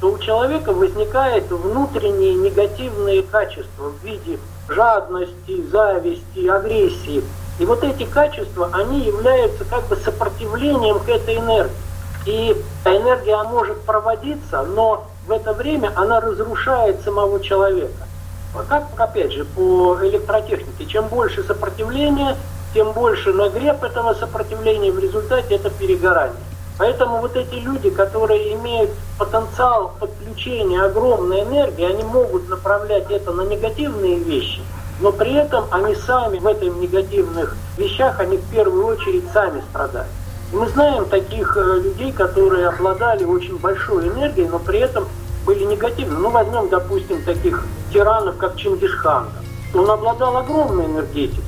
то 0.00 0.10
у 0.10 0.18
человека 0.18 0.72
возникают 0.72 1.50
внутренние 1.50 2.34
негативные 2.34 3.22
качества 3.22 3.90
в 3.90 4.04
виде 4.04 4.38
жадности, 4.68 5.64
зависти, 5.70 6.48
агрессии. 6.48 7.22
И 7.62 7.64
вот 7.64 7.84
эти 7.84 8.02
качества, 8.02 8.70
они 8.72 9.04
являются 9.04 9.64
как 9.64 9.86
бы 9.86 9.94
сопротивлением 9.94 10.98
к 10.98 11.08
этой 11.08 11.36
энергии. 11.36 11.70
И 12.26 12.56
энергия 12.84 13.40
может 13.44 13.82
проводиться, 13.82 14.64
но 14.64 15.06
в 15.28 15.30
это 15.30 15.52
время 15.52 15.92
она 15.94 16.20
разрушает 16.20 17.02
самого 17.04 17.38
человека. 17.38 18.08
Вот 18.52 18.66
как, 18.66 18.88
опять 18.96 19.30
же, 19.30 19.44
по 19.44 19.96
электротехнике, 20.02 20.86
чем 20.86 21.06
больше 21.06 21.44
сопротивления, 21.44 22.36
тем 22.74 22.90
больше 22.90 23.32
нагрев 23.32 23.80
этого 23.84 24.14
сопротивления, 24.14 24.90
в 24.90 24.98
результате 24.98 25.54
это 25.54 25.70
перегорание. 25.70 26.34
Поэтому 26.78 27.18
вот 27.18 27.36
эти 27.36 27.54
люди, 27.54 27.90
которые 27.90 28.54
имеют 28.54 28.90
потенциал 29.20 29.92
подключения 30.00 30.82
огромной 30.82 31.42
энергии, 31.42 31.84
они 31.84 32.02
могут 32.02 32.48
направлять 32.48 33.08
это 33.08 33.30
на 33.30 33.42
негативные 33.42 34.16
вещи, 34.16 34.62
но 35.00 35.12
при 35.12 35.34
этом 35.34 35.64
они 35.70 35.94
сами 35.94 36.38
в 36.38 36.46
этих 36.46 36.74
негативных 36.76 37.56
вещах, 37.76 38.20
они 38.20 38.36
в 38.36 38.50
первую 38.50 38.86
очередь 38.86 39.24
сами 39.32 39.62
страдают. 39.70 40.08
Мы 40.52 40.68
знаем 40.68 41.06
таких 41.06 41.56
э, 41.56 41.80
людей, 41.80 42.12
которые 42.12 42.68
обладали 42.68 43.24
очень 43.24 43.58
большой 43.58 44.08
энергией, 44.08 44.48
но 44.48 44.58
при 44.58 44.80
этом 44.80 45.06
были 45.46 45.64
негативны. 45.64 46.18
Ну, 46.18 46.30
возьмем, 46.30 46.68
допустим, 46.68 47.22
таких 47.22 47.64
тиранов, 47.92 48.36
как 48.36 48.56
Чингисхан. 48.56 49.28
Он 49.74 49.90
обладал 49.90 50.36
огромной 50.36 50.84
энергетикой, 50.84 51.42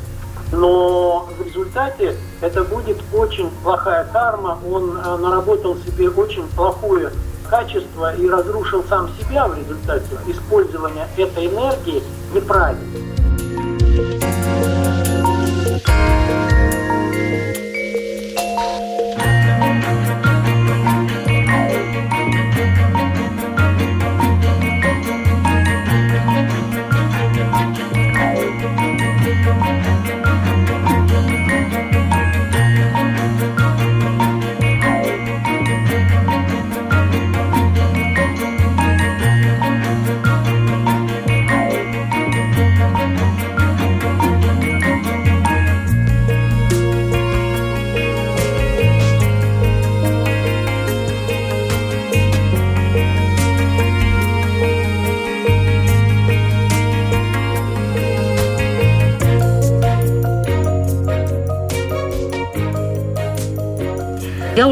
но 0.52 1.28
в 1.38 1.42
результате 1.44 2.16
это 2.40 2.64
будет 2.64 2.96
очень 3.12 3.50
плохая 3.62 4.06
карма. 4.10 4.58
Он 4.70 4.96
э, 4.96 5.16
наработал 5.18 5.76
себе 5.76 6.08
очень 6.08 6.48
плохое 6.56 7.10
качество 7.50 8.14
и 8.14 8.28
разрушил 8.28 8.82
сам 8.88 9.10
себя 9.20 9.46
в 9.46 9.58
результате 9.58 10.16
использования 10.26 11.06
этой 11.18 11.46
энергии 11.46 12.02
неправильно. 12.34 13.23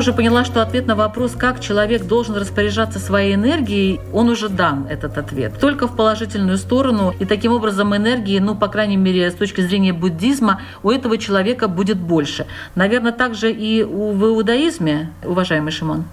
Уже 0.03 0.13
поняла, 0.13 0.45
что 0.45 0.63
ответ 0.63 0.87
на 0.87 0.97
вопрос, 0.97 1.37
как 1.39 1.61
человек 1.61 2.03
должен 2.03 2.35
распоряжаться 2.35 2.99
своей 2.99 3.37
энергией, 3.37 4.01
он 4.13 4.31
уже 4.31 4.49
дан, 4.49 4.89
этот 4.91 5.17
ответ. 5.17 5.61
Только 5.61 5.87
в 5.87 5.95
положительную 5.95 6.59
сторону. 6.59 7.15
И 7.21 7.25
таким 7.25 7.53
образом 7.53 7.95
энергии, 7.95 8.41
ну, 8.41 8.57
по 8.57 8.67
крайней 8.67 8.97
мере, 8.97 9.31
с 9.31 9.35
точки 9.35 9.61
зрения 9.61 9.93
буддизма, 9.93 10.61
у 10.83 10.91
этого 10.91 11.19
человека 11.19 11.69
будет 11.69 11.99
больше. 11.99 12.49
Наверное, 12.75 13.13
также 13.13 13.53
и 13.53 13.85
у, 13.85 14.11
в 14.11 14.25
иудаизме, 14.25 15.13
уважаемый 15.25 15.71
Шимон. 15.71 16.05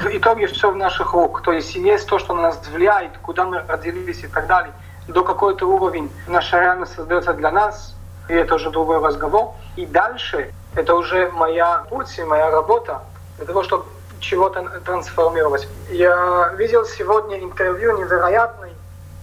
В 0.00 0.06
итоге 0.06 0.48
все 0.48 0.72
в 0.72 0.76
наших 0.76 1.12
руках. 1.12 1.42
То 1.44 1.52
есть 1.52 1.76
есть 1.76 2.08
то, 2.08 2.18
что 2.18 2.34
на 2.34 2.42
нас 2.42 2.60
влияет, 2.74 3.16
куда 3.22 3.44
мы 3.44 3.62
родились 3.68 4.24
и 4.24 4.26
так 4.26 4.48
далее. 4.48 4.72
До 5.06 5.22
какой-то 5.22 5.66
уровень 5.66 6.10
наша 6.26 6.58
реальность 6.58 6.94
создается 6.96 7.32
для 7.32 7.52
нас, 7.52 7.94
и 8.28 8.32
это 8.32 8.56
уже 8.56 8.72
другой 8.72 8.98
разговор. 8.98 9.54
И 9.76 9.86
дальше 9.86 10.50
это 10.74 10.96
уже 10.96 11.30
моя 11.30 11.84
путь 11.88 12.18
и 12.18 12.24
моя 12.24 12.50
работа 12.50 13.02
для 13.36 13.46
того, 13.46 13.62
чтобы 13.62 13.84
чего-то 14.20 14.80
трансформировать. 14.84 15.68
Я 15.90 16.52
видел 16.56 16.84
сегодня 16.84 17.38
интервью 17.38 17.98
невероятной 17.98 18.70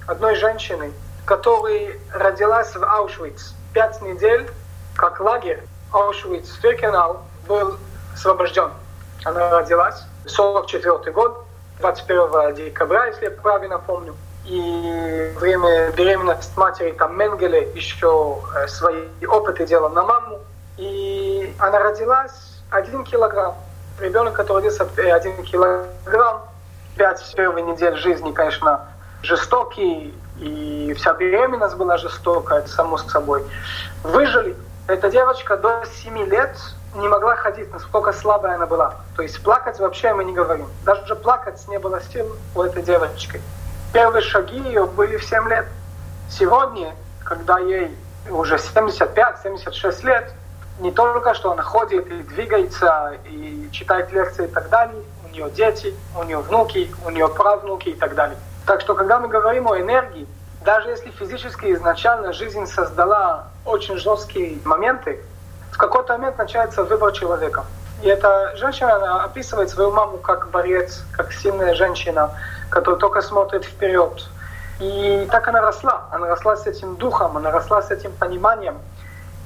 одной 0.08 0.36
женщины, 0.36 0.92
которая 1.26 1.98
родилась 2.12 2.76
в 2.76 2.84
Аушвиц. 2.84 3.54
Пять 3.74 4.02
недель, 4.02 4.50
как 4.96 5.20
лагерь 5.20 5.64
Аушвиц-Фиркенау 5.92 7.22
был 7.48 7.78
освобожден. 8.14 8.72
Она 9.26 9.50
родилась, 9.50 10.04
44 10.26 11.12
год, 11.12 11.46
21 11.80 12.56
декабря, 12.56 13.06
если 13.06 13.26
я 13.26 13.32
правильно 13.32 13.80
помню. 13.80 14.16
И 14.46 15.32
время 15.38 15.92
беременности 15.92 16.52
матери 16.58 16.92
там 16.92 17.18
Менгеле 17.18 17.72
еще 17.74 18.40
э, 18.56 18.68
свои 18.68 19.08
опыты 19.26 19.66
делал 19.66 19.90
на 19.90 20.04
маму. 20.04 20.40
И 20.78 21.56
она 21.60 21.80
родилась 21.80 22.62
один 22.70 23.06
килограмм 23.06 23.56
ребенок, 24.00 24.34
который 24.34 24.64
родился 24.64 24.88
один 24.98 25.44
килограмм, 25.44 26.44
пять 26.96 27.34
первых 27.36 27.66
недель 27.66 27.96
жизни, 27.98 28.32
конечно, 28.32 28.88
жестокий, 29.22 30.14
и 30.40 30.94
вся 30.98 31.14
беременность 31.14 31.76
была 31.76 31.98
жестокая, 31.98 32.60
это 32.60 32.70
само 32.70 32.98
собой. 32.98 33.44
Выжили. 34.04 34.56
Эта 34.88 35.10
девочка 35.10 35.56
до 35.56 35.84
7 36.04 36.26
лет 36.26 36.58
не 36.96 37.08
могла 37.08 37.36
ходить, 37.36 37.72
насколько 37.72 38.12
слабая 38.12 38.56
она 38.56 38.66
была. 38.66 38.96
То 39.16 39.22
есть 39.22 39.42
плакать 39.42 39.80
вообще 39.80 40.14
мы 40.14 40.26
не 40.26 40.34
говорим. 40.34 40.68
Даже 40.84 41.16
плакать 41.16 41.66
не 41.68 41.80
было 41.80 42.02
сил 42.02 42.36
у 42.54 42.62
этой 42.62 42.84
девочки. 42.84 43.42
Первые 43.94 44.22
шаги 44.22 44.58
ее 44.58 44.86
были 44.86 45.18
в 45.18 45.24
7 45.24 45.48
лет. 45.50 45.66
Сегодня, 46.30 46.94
когда 47.24 47.60
ей 47.60 47.96
уже 48.30 48.56
75-76 48.56 50.06
лет, 50.06 50.34
не 50.80 50.92
только 50.92 51.34
что 51.34 51.52
она 51.52 51.64
ходит 51.64 52.08
и 52.08 52.24
двигается, 52.24 53.14
и 53.26 53.70
читает 53.72 54.12
лекции 54.12 54.46
и 54.46 54.48
так 54.48 54.70
далее, 54.70 55.02
у 55.26 55.34
нее 55.34 55.50
дети, 55.52 55.94
у 56.18 56.24
нее 56.24 56.40
внуки, 56.40 56.94
у 57.06 57.10
нее 57.10 57.28
правнуки 57.28 57.90
и 57.90 57.96
так 57.96 58.16
далее. 58.16 58.38
Так 58.66 58.82
что, 58.82 58.96
когда 58.96 59.20
мы 59.20 59.28
говорим 59.28 59.68
о 59.68 59.80
энергии, 59.80 60.28
даже 60.64 60.90
если 60.90 61.12
физически 61.12 61.74
изначально 61.74 62.34
жизнь 62.34 62.66
создала 62.66 63.50
очень 63.66 63.98
жесткие 63.98 64.58
моменты, 64.64 65.22
в 65.72 65.78
какой-то 65.78 66.14
момент 66.14 66.38
начинается 66.38 66.84
выбор 66.84 67.12
человека. 67.12 67.66
И 68.02 68.08
эта 68.08 68.56
женщина 68.56 68.96
она 68.96 69.24
описывает 69.24 69.70
свою 69.70 69.92
маму 69.92 70.18
как 70.18 70.50
борец, 70.50 71.04
как 71.12 71.34
сильная 71.34 71.74
женщина, 71.74 72.32
которая 72.70 73.00
только 73.00 73.22
смотрит 73.22 73.66
вперед. 73.66 74.30
И 74.80 75.28
так 75.32 75.48
она 75.48 75.62
росла. 75.62 76.06
Она 76.12 76.28
росла 76.28 76.56
с 76.56 76.66
этим 76.68 76.96
духом, 76.96 77.38
она 77.38 77.52
росла 77.52 77.82
с 77.82 77.92
этим 77.92 78.12
пониманием– 78.14 78.78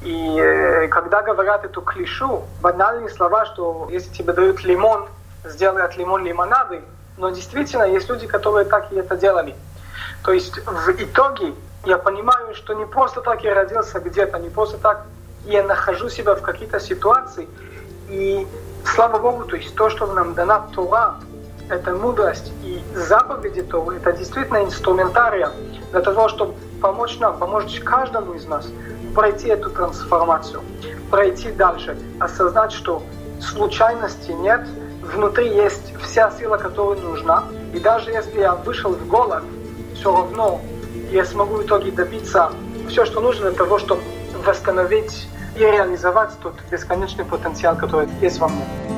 и 0.03 0.39
э, 0.39 0.87
когда 0.89 1.21
говорят 1.21 1.65
эту 1.65 1.81
клишу, 1.81 2.43
банальные 2.61 3.09
слова, 3.09 3.45
что 3.45 3.87
если 3.91 4.13
тебе 4.13 4.33
дают 4.33 4.63
лимон, 4.63 5.07
сделай 5.43 5.83
от 5.83 5.97
лимон 5.97 6.23
лимонады, 6.23 6.81
но 7.17 7.29
действительно 7.29 7.83
есть 7.83 8.07
люди, 8.09 8.27
которые 8.27 8.65
так 8.65 8.91
и 8.91 8.95
это 8.95 9.17
делали. 9.17 9.55
То 10.23 10.31
есть 10.33 10.57
в 10.65 10.89
итоге 10.89 11.53
я 11.85 11.97
понимаю, 11.97 12.53
что 12.53 12.73
не 12.73 12.85
просто 12.85 13.21
так 13.21 13.43
я 13.43 13.55
родился 13.55 13.99
где-то, 13.99 14.37
не 14.39 14.49
просто 14.49 14.77
так 14.77 15.05
я 15.45 15.63
нахожу 15.63 16.09
себя 16.09 16.35
в 16.35 16.41
какие-то 16.41 16.79
ситуации. 16.79 17.47
И 18.09 18.47
слава 18.85 19.17
Богу, 19.17 19.45
то 19.45 19.55
есть 19.55 19.75
то, 19.75 19.89
что 19.89 20.05
нам 20.07 20.33
дана 20.33 20.67
Тора, 20.75 21.15
это 21.69 21.93
мудрость 21.95 22.51
и 22.63 22.81
заповеди 22.93 23.61
Торы, 23.63 23.97
это 23.97 24.13
действительно 24.13 24.63
инструментария 24.63 25.51
для 25.91 26.01
того, 26.01 26.29
чтобы 26.29 26.53
помочь 26.81 27.17
нам, 27.19 27.37
помочь 27.37 27.79
каждому 27.81 28.33
из 28.33 28.45
нас 28.45 28.67
пройти 29.17 29.47
эту 29.47 29.71
трансформацию, 29.71 30.61
пройти 31.09 31.49
дальше, 31.51 31.97
осознать, 32.19 32.71
что 32.71 33.01
случайности 33.41 34.29
нет, 34.29 34.61
внутри 35.01 35.47
есть 35.47 35.91
вся 36.03 36.29
сила, 36.29 36.57
которая 36.57 37.01
нужна. 37.01 37.45
И 37.73 37.79
даже 37.79 38.11
если 38.11 38.39
я 38.39 38.53
вышел 38.53 38.91
в 38.91 39.07
голод, 39.07 39.43
все 39.95 40.11
равно 40.11 40.61
я 41.09 41.25
смогу 41.25 41.55
в 41.55 41.65
итоге 41.65 41.89
добиться 41.89 42.51
все, 42.89 43.05
что 43.05 43.19
нужно 43.19 43.49
для 43.49 43.57
того, 43.57 43.79
чтобы 43.79 44.01
восстановить 44.45 45.27
и 45.55 45.61
реализовать 45.61 46.29
тот 46.43 46.53
бесконечный 46.69 47.25
потенциал, 47.25 47.75
который 47.75 48.07
есть 48.21 48.37
во 48.37 48.47
мне. 48.49 48.96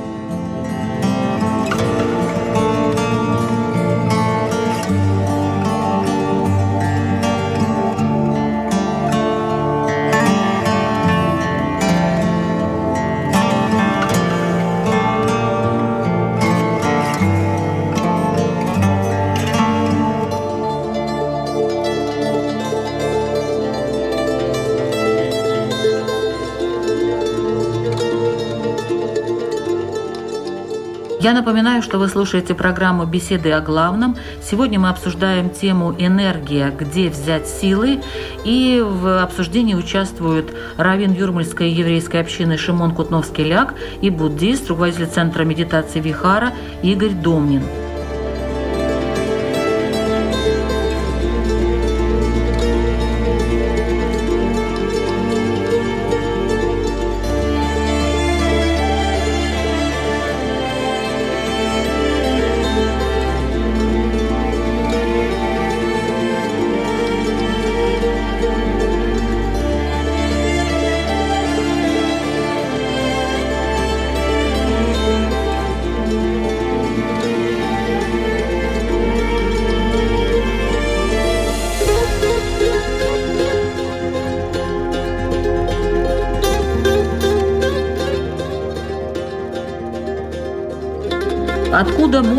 Я 31.29 31.35
напоминаю, 31.35 31.83
что 31.83 31.99
вы 31.99 32.07
слушаете 32.07 32.55
программу 32.55 33.05
«Беседы 33.05 33.51
о 33.51 33.61
главном». 33.61 34.17
Сегодня 34.41 34.79
мы 34.79 34.89
обсуждаем 34.89 35.51
тему 35.51 35.93
«Энергия. 35.95 36.71
Где 36.71 37.09
взять 37.09 37.47
силы?» 37.47 38.01
И 38.45 38.83
в 38.83 39.21
обсуждении 39.21 39.75
участвуют 39.75 40.51
раввин 40.77 41.11
Юрмальской 41.11 41.69
еврейской 41.69 42.21
общины 42.21 42.57
Шимон 42.57 42.95
Кутновский-Ляк 42.95 43.75
и 44.01 44.09
буддист, 44.09 44.69
руководитель 44.69 45.05
Центра 45.05 45.43
медитации 45.43 45.99
Вихара 45.99 46.51
Игорь 46.81 47.11
Домнин. 47.11 47.88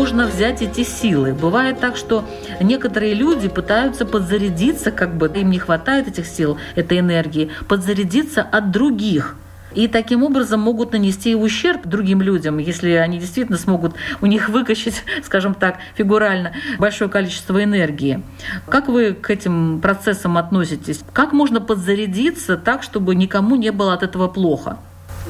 Можно 0.01 0.25
взять 0.25 0.63
эти 0.63 0.83
силы? 0.83 1.31
Бывает 1.31 1.79
так, 1.79 1.95
что 1.95 2.25
некоторые 2.59 3.13
люди 3.13 3.47
пытаются 3.47 4.03
подзарядиться, 4.03 4.89
как 4.89 5.15
бы 5.15 5.27
им 5.27 5.51
не 5.51 5.59
хватает 5.59 6.07
этих 6.07 6.25
сил, 6.25 6.57
этой 6.73 6.97
энергии, 6.97 7.51
подзарядиться 7.69 8.41
от 8.41 8.71
других. 8.71 9.35
И 9.75 9.87
таким 9.87 10.23
образом 10.23 10.59
могут 10.59 10.93
нанести 10.93 11.35
ущерб 11.35 11.85
другим 11.85 12.19
людям, 12.23 12.57
если 12.57 12.93
они 12.93 13.19
действительно 13.19 13.59
смогут 13.59 13.93
у 14.21 14.25
них 14.25 14.49
выкачать, 14.49 15.03
скажем 15.23 15.53
так, 15.53 15.77
фигурально, 15.93 16.53
большое 16.79 17.07
количество 17.07 17.63
энергии. 17.63 18.23
Как 18.67 18.87
вы 18.87 19.13
к 19.13 19.29
этим 19.29 19.81
процессам 19.81 20.35
относитесь? 20.39 21.01
Как 21.13 21.31
можно 21.31 21.61
подзарядиться 21.61 22.57
так, 22.57 22.81
чтобы 22.81 23.13
никому 23.13 23.55
не 23.55 23.71
было 23.71 23.93
от 23.93 24.01
этого 24.01 24.27
плохо? 24.27 24.79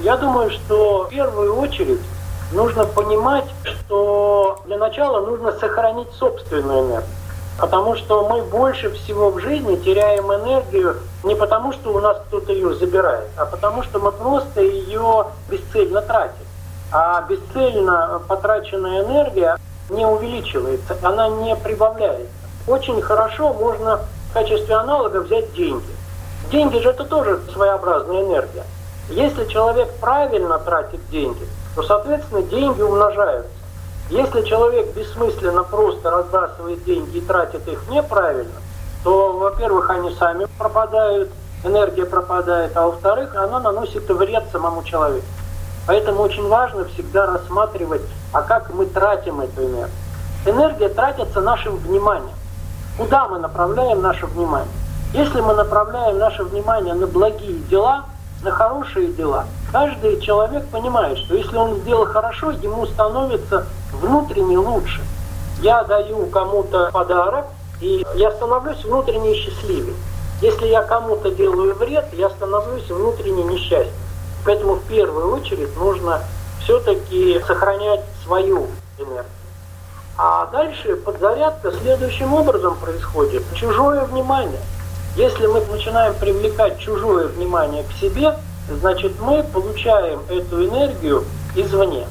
Я 0.02 0.16
думаю, 0.16 0.50
что 0.50 1.08
в 1.08 1.10
первую 1.10 1.58
очередь 1.58 2.00
нужно 2.52 2.86
понимать, 2.86 3.46
что 3.64 4.62
для 4.66 4.78
начала 4.78 5.26
нужно 5.26 5.54
сохранить 5.54 6.12
собственную 6.14 6.82
энергию. 6.82 7.16
Потому 7.60 7.96
что 7.96 8.28
мы 8.28 8.42
больше 8.42 8.90
всего 8.92 9.30
в 9.30 9.40
жизни 9.40 9.76
теряем 9.76 10.34
энергию 10.34 10.98
не 11.24 11.36
потому, 11.36 11.74
что 11.74 11.94
у 11.94 12.00
нас 12.00 12.18
кто-то 12.28 12.52
ее 12.52 12.74
забирает, 12.76 13.30
а 13.38 13.46
потому 13.46 13.84
что 13.84 14.00
мы 14.00 14.12
просто 14.12 14.62
ее 14.62 15.28
бесцельно 15.50 16.02
тратим. 16.02 16.46
А 16.92 17.22
бесцельно 17.22 18.22
потраченная 18.28 19.04
энергия 19.04 19.58
не 19.90 20.06
увеличивается, 20.06 20.98
она 21.04 21.28
не 21.30 21.56
прибавляется. 21.56 22.34
Очень 22.68 23.02
хорошо 23.02 23.54
можно 23.54 24.00
в 24.30 24.34
качестве 24.34 24.76
аналога 24.76 25.22
взять 25.22 25.54
деньги. 25.54 25.94
Деньги 26.52 26.80
же 26.80 26.90
это 26.90 27.04
тоже 27.04 27.42
своеобразная 27.54 28.24
энергия. 28.24 28.64
Если 29.10 29.46
человек 29.46 29.90
правильно 30.00 30.58
тратит 30.58 31.00
деньги, 31.10 31.46
то, 31.76 31.84
соответственно, 31.84 32.42
деньги 32.44 32.82
умножаются. 32.82 33.52
Если 34.10 34.42
человек 34.42 34.94
бессмысленно 34.94 35.64
просто 35.64 36.12
разбрасывает 36.12 36.84
деньги 36.84 37.18
и 37.18 37.22
тратит 37.22 37.68
их 37.68 37.88
неправильно, 37.90 38.60
то, 39.04 39.34
во-первых, 39.34 39.90
они 39.90 40.14
сами 40.16 40.48
пропадают, 40.58 41.30
энергия 41.64 42.06
пропадает, 42.06 42.76
а 42.76 42.88
во-вторых, 42.88 43.36
она 43.36 43.60
наносит 43.60 44.10
вред 44.10 44.44
самому 44.52 44.84
человеку. 44.84 45.26
Поэтому 45.88 46.24
очень 46.24 46.48
важно 46.48 46.86
всегда 46.86 47.26
рассматривать, 47.26 48.02
а 48.34 48.42
как 48.42 48.74
мы 48.74 48.86
тратим 48.86 49.42
эту 49.42 49.62
энергию. 49.62 49.90
Энергия 50.46 50.90
тратится 50.90 51.42
нашим 51.42 51.78
вниманием. 51.78 52.36
Куда 52.98 53.28
мы 53.28 53.40
направляем 53.40 54.02
наше 54.02 54.26
внимание? 54.26 54.74
Если 55.14 55.42
мы 55.42 55.54
направляем 55.54 56.18
наше 56.18 56.44
внимание 56.44 56.94
на 56.94 57.08
благие 57.08 57.60
дела, 57.70 58.06
на 58.44 58.52
хорошие 58.52 59.08
дела, 59.08 59.46
каждый 59.72 60.20
человек 60.22 60.68
понимает, 60.68 61.18
что 61.20 61.36
если 61.36 61.56
он 61.56 61.76
сделал 61.78 62.06
хорошо, 62.06 62.52
ему 62.52 62.86
становится 62.86 63.66
внутренне 63.94 64.58
лучше. 64.58 65.02
Я 65.62 65.84
даю 65.84 66.26
кому-то 66.28 66.90
подарок, 66.92 67.46
и 67.80 68.06
я 68.16 68.32
становлюсь 68.32 68.84
внутренне 68.84 69.36
счастливее. 69.36 69.96
Если 70.42 70.68
я 70.68 70.82
кому-то 70.82 71.32
делаю 71.32 71.76
вред, 71.76 72.06
я 72.14 72.30
становлюсь 72.30 72.90
внутренне 72.90 73.44
несчастным. 73.44 73.94
Поэтому 74.44 74.76
в 74.76 74.84
первую 74.84 75.34
очередь 75.36 75.76
нужно 75.78 76.22
все-таки 76.64 77.40
сохранять 77.46 78.02
свою 78.24 78.68
энергию. 78.98 79.26
А 80.18 80.48
дальше 80.48 80.96
подзарядка 80.96 81.72
следующим 81.72 82.34
образом 82.34 82.76
происходит. 82.76 83.44
Чужое 83.56 84.04
внимание. 84.06 84.60
Если 85.16 85.46
мы 85.46 85.62
начинаем 85.66 86.14
привлекать 86.16 86.80
чужое 86.80 87.28
внимание 87.28 87.84
к 87.84 87.92
себе, 87.94 88.36
значит 88.80 89.20
мы 89.20 89.44
получаем 89.44 90.22
эту 90.30 90.66
энергию 90.66 91.26
извне 91.56 92.08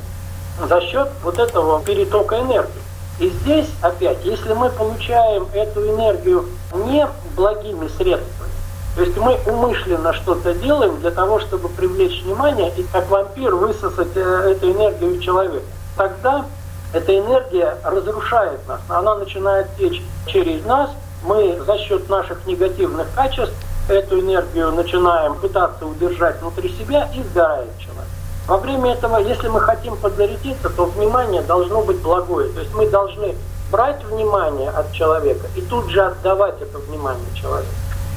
за 0.68 0.80
счет 0.80 1.08
вот 1.22 1.38
этого 1.38 1.80
перетока 1.82 2.40
энергии. 2.40 2.80
И 3.18 3.28
здесь 3.28 3.68
опять, 3.82 4.24
если 4.24 4.52
мы 4.54 4.70
получаем 4.70 5.46
эту 5.52 5.88
энергию 5.88 6.46
не 6.72 7.06
благими 7.36 7.88
средствами, 7.88 8.50
то 8.96 9.02
есть 9.02 9.16
мы 9.16 9.38
умышленно 9.46 10.12
что-то 10.14 10.54
делаем 10.54 10.98
для 11.00 11.10
того, 11.10 11.38
чтобы 11.40 11.68
привлечь 11.68 12.22
внимание 12.22 12.72
и 12.76 12.82
как 12.84 13.08
вампир 13.08 13.54
высосать 13.54 14.16
э, 14.16 14.52
эту 14.52 14.72
энергию 14.72 15.16
у 15.16 15.20
человека, 15.20 15.64
тогда 15.96 16.46
эта 16.92 17.16
энергия 17.16 17.76
разрушает 17.84 18.66
нас, 18.66 18.80
она 18.88 19.14
начинает 19.14 19.68
течь 19.76 20.02
через 20.26 20.64
нас, 20.64 20.90
мы 21.22 21.60
за 21.64 21.78
счет 21.78 22.08
наших 22.08 22.46
негативных 22.46 23.06
качеств 23.14 23.54
эту 23.90 24.20
энергию 24.20 24.72
начинаем 24.72 25.34
пытаться 25.34 25.86
удержать 25.86 26.40
внутри 26.40 26.68
себя 26.70 27.08
и 27.14 27.22
сгорает 27.22 27.70
человек. 27.78 28.08
Во 28.46 28.56
время 28.56 28.92
этого, 28.92 29.18
если 29.18 29.48
мы 29.48 29.60
хотим 29.60 29.96
подзарядиться, 29.96 30.70
то 30.70 30.86
внимание 30.86 31.42
должно 31.42 31.82
быть 31.82 31.98
благое. 31.98 32.50
То 32.52 32.60
есть 32.60 32.74
мы 32.74 32.88
должны 32.88 33.34
брать 33.70 34.02
внимание 34.04 34.70
от 34.70 34.92
человека 34.92 35.46
и 35.56 35.60
тут 35.62 35.88
же 35.90 36.00
отдавать 36.00 36.60
это 36.60 36.78
внимание 36.78 37.26
человеку. 37.34 37.70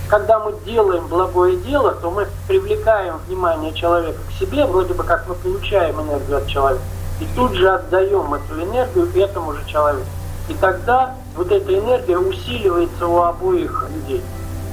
Когда 0.09 0.39
мы 0.39 0.53
делаем 0.65 1.07
благое 1.07 1.57
дело, 1.57 1.93
то 1.93 2.11
мы 2.11 2.27
привлекаем 2.47 3.19
внимание 3.27 3.73
человека 3.73 4.19
к 4.29 4.39
себе, 4.39 4.65
вроде 4.65 4.93
бы 4.93 5.03
как 5.03 5.27
мы 5.27 5.35
получаем 5.35 6.01
энергию 6.01 6.37
от 6.37 6.47
человека, 6.47 6.83
и 7.19 7.27
тут 7.35 7.53
же 7.53 7.69
отдаем 7.69 8.33
эту 8.33 8.61
энергию 8.61 9.07
этому 9.15 9.53
же 9.53 9.65
человеку. 9.65 10.05
И 10.49 10.53
тогда 10.55 11.15
вот 11.37 11.51
эта 11.51 11.77
энергия 11.77 12.17
усиливается 12.17 13.07
у 13.07 13.21
обоих 13.21 13.85
людей. 13.93 14.21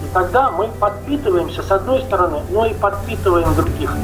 И 0.03 0.15
тогда 0.15 0.51
мы 0.51 0.69
подпитываемся 0.69 1.63
с 1.63 1.71
одной 1.71 2.03
стороны, 2.03 2.41
но 2.51 2.67
и 2.67 2.75
подпитываем 2.75 3.55
других. 3.55 3.95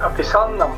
Описал 0.00 0.48
нам, 0.50 0.76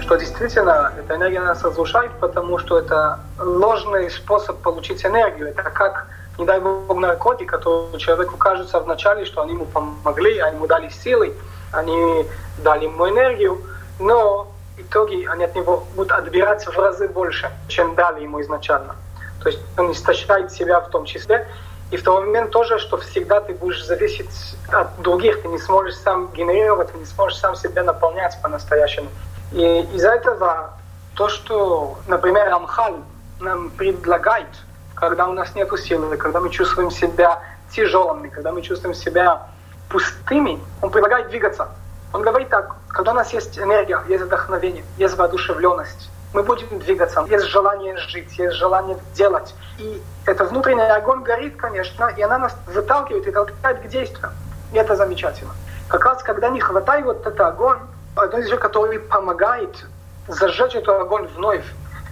что 0.00 0.16
действительно 0.16 0.92
эта 0.98 1.14
энергия 1.16 1.40
нас 1.40 1.62
разрушает, 1.62 2.10
потому 2.20 2.58
что 2.58 2.78
это 2.78 3.20
ложный 3.38 4.10
способ 4.10 4.58
получить 4.58 5.04
энергию. 5.04 5.48
Это 5.48 5.62
как, 5.62 6.06
не 6.38 6.44
дай 6.44 6.60
бог, 6.60 6.96
наркотик, 6.96 7.50
который 7.50 7.98
человеку 7.98 8.36
кажется 8.36 8.80
вначале, 8.80 9.24
что 9.24 9.42
они 9.42 9.52
ему 9.52 9.66
помогли, 9.66 10.38
они 10.38 10.56
ему 10.56 10.66
дали 10.66 10.88
силы, 10.88 11.34
они 11.72 12.26
дали 12.58 12.84
ему 12.84 13.08
энергию, 13.08 13.60
но 13.98 14.52
в 14.76 14.80
итоге 14.80 15.28
они 15.28 15.44
от 15.44 15.54
него 15.54 15.84
будут 15.94 16.12
отбирать 16.12 16.64
в 16.66 16.78
разы 16.78 17.08
больше, 17.08 17.50
чем 17.68 17.94
дали 17.94 18.22
ему 18.22 18.40
изначально. 18.40 18.96
То 19.42 19.48
есть 19.48 19.60
он 19.78 19.92
истощает 19.92 20.52
себя 20.52 20.80
в 20.80 20.90
том 20.90 21.04
числе. 21.04 21.46
И 21.90 21.96
в 21.96 22.04
тот 22.04 22.24
момент 22.24 22.50
тоже, 22.50 22.78
что 22.78 22.98
всегда 22.98 23.40
ты 23.40 23.52
будешь 23.52 23.84
зависеть 23.84 24.30
от 24.68 25.00
других, 25.02 25.42
ты 25.42 25.48
не 25.48 25.58
сможешь 25.58 25.96
сам 25.96 26.30
генерировать, 26.32 26.92
ты 26.92 26.98
не 26.98 27.04
сможешь 27.04 27.38
сам 27.38 27.56
себя 27.56 27.82
наполнять 27.82 28.38
по-настоящему. 28.42 29.08
И 29.52 29.88
из-за 29.94 30.10
этого 30.10 30.74
то, 31.14 31.28
что, 31.28 31.98
например, 32.06 32.48
Рамхаль 32.48 32.94
нам 33.40 33.70
предлагает, 33.70 34.46
когда 34.94 35.26
у 35.26 35.32
нас 35.32 35.54
нет 35.54 35.68
силы, 35.80 36.16
когда 36.16 36.40
мы 36.40 36.50
чувствуем 36.50 36.90
себя 36.90 37.42
тяжелыми, 37.72 38.28
когда 38.28 38.52
мы 38.52 38.62
чувствуем 38.62 38.94
себя 38.94 39.48
пустыми, 39.88 40.60
он 40.80 40.90
предлагает 40.90 41.28
двигаться. 41.28 41.68
Он 42.12 42.22
говорит 42.22 42.48
так, 42.48 42.76
когда 42.88 43.12
у 43.12 43.14
нас 43.14 43.32
есть 43.32 43.58
энергия, 43.58 44.00
есть 44.08 44.24
вдохновение, 44.24 44.84
есть 44.96 45.16
воодушевленность, 45.16 46.10
мы 46.32 46.42
будем 46.42 46.78
двигаться, 46.78 47.24
есть 47.28 47.46
желание 47.46 47.96
жить, 47.96 48.38
есть 48.38 48.54
желание 48.54 48.96
делать. 49.14 49.54
И 49.78 50.00
это 50.26 50.44
внутренний 50.44 50.82
огонь 50.82 51.22
горит, 51.22 51.56
конечно, 51.56 52.06
и 52.16 52.22
она 52.22 52.38
нас 52.38 52.56
выталкивает 52.66 53.26
и 53.26 53.32
толкает 53.32 53.80
к 53.80 53.88
действию. 53.88 54.30
И 54.72 54.76
это 54.76 54.94
замечательно. 54.94 55.52
Как 55.88 56.04
раз 56.04 56.22
когда 56.22 56.48
не 56.50 56.60
хватает 56.60 57.04
вот 57.04 57.26
этот 57.26 57.40
огонь, 57.40 57.78
одно 58.14 58.38
из 58.38 58.46
вещей, 58.46 58.58
который 58.58 59.00
помогает 59.00 59.86
зажечь 60.28 60.76
этот 60.76 61.00
огонь 61.00 61.26
вновь, 61.34 61.64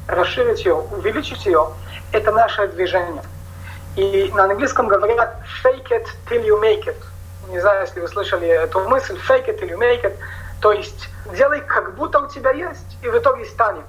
расширить 0.08 0.64
ее, 0.64 0.74
увеличить 0.74 1.46
ее, 1.46 1.68
это 2.12 2.32
наше 2.32 2.66
движение. 2.68 3.22
И 3.94 4.32
на 4.34 4.44
английском 4.44 4.88
говорят 4.88 5.36
fake 5.62 5.90
it 5.90 6.06
till 6.28 6.44
you 6.44 6.60
make 6.60 6.86
it. 6.86 6.96
Не 7.50 7.60
знаю, 7.60 7.82
если 7.82 8.00
вы 8.00 8.08
слышали 8.08 8.48
эту 8.48 8.80
мысль, 8.88 9.18
fake 9.28 9.46
it 9.46 9.60
till 9.60 9.70
you 9.70 9.78
make 9.78 10.02
it. 10.02 10.16
То 10.60 10.72
есть 10.72 11.08
делай, 11.36 11.60
как 11.60 11.94
будто 11.94 12.20
у 12.20 12.28
тебя 12.28 12.50
есть, 12.50 12.96
и 13.02 13.08
в 13.08 13.16
итоге 13.16 13.44
станет. 13.44 13.84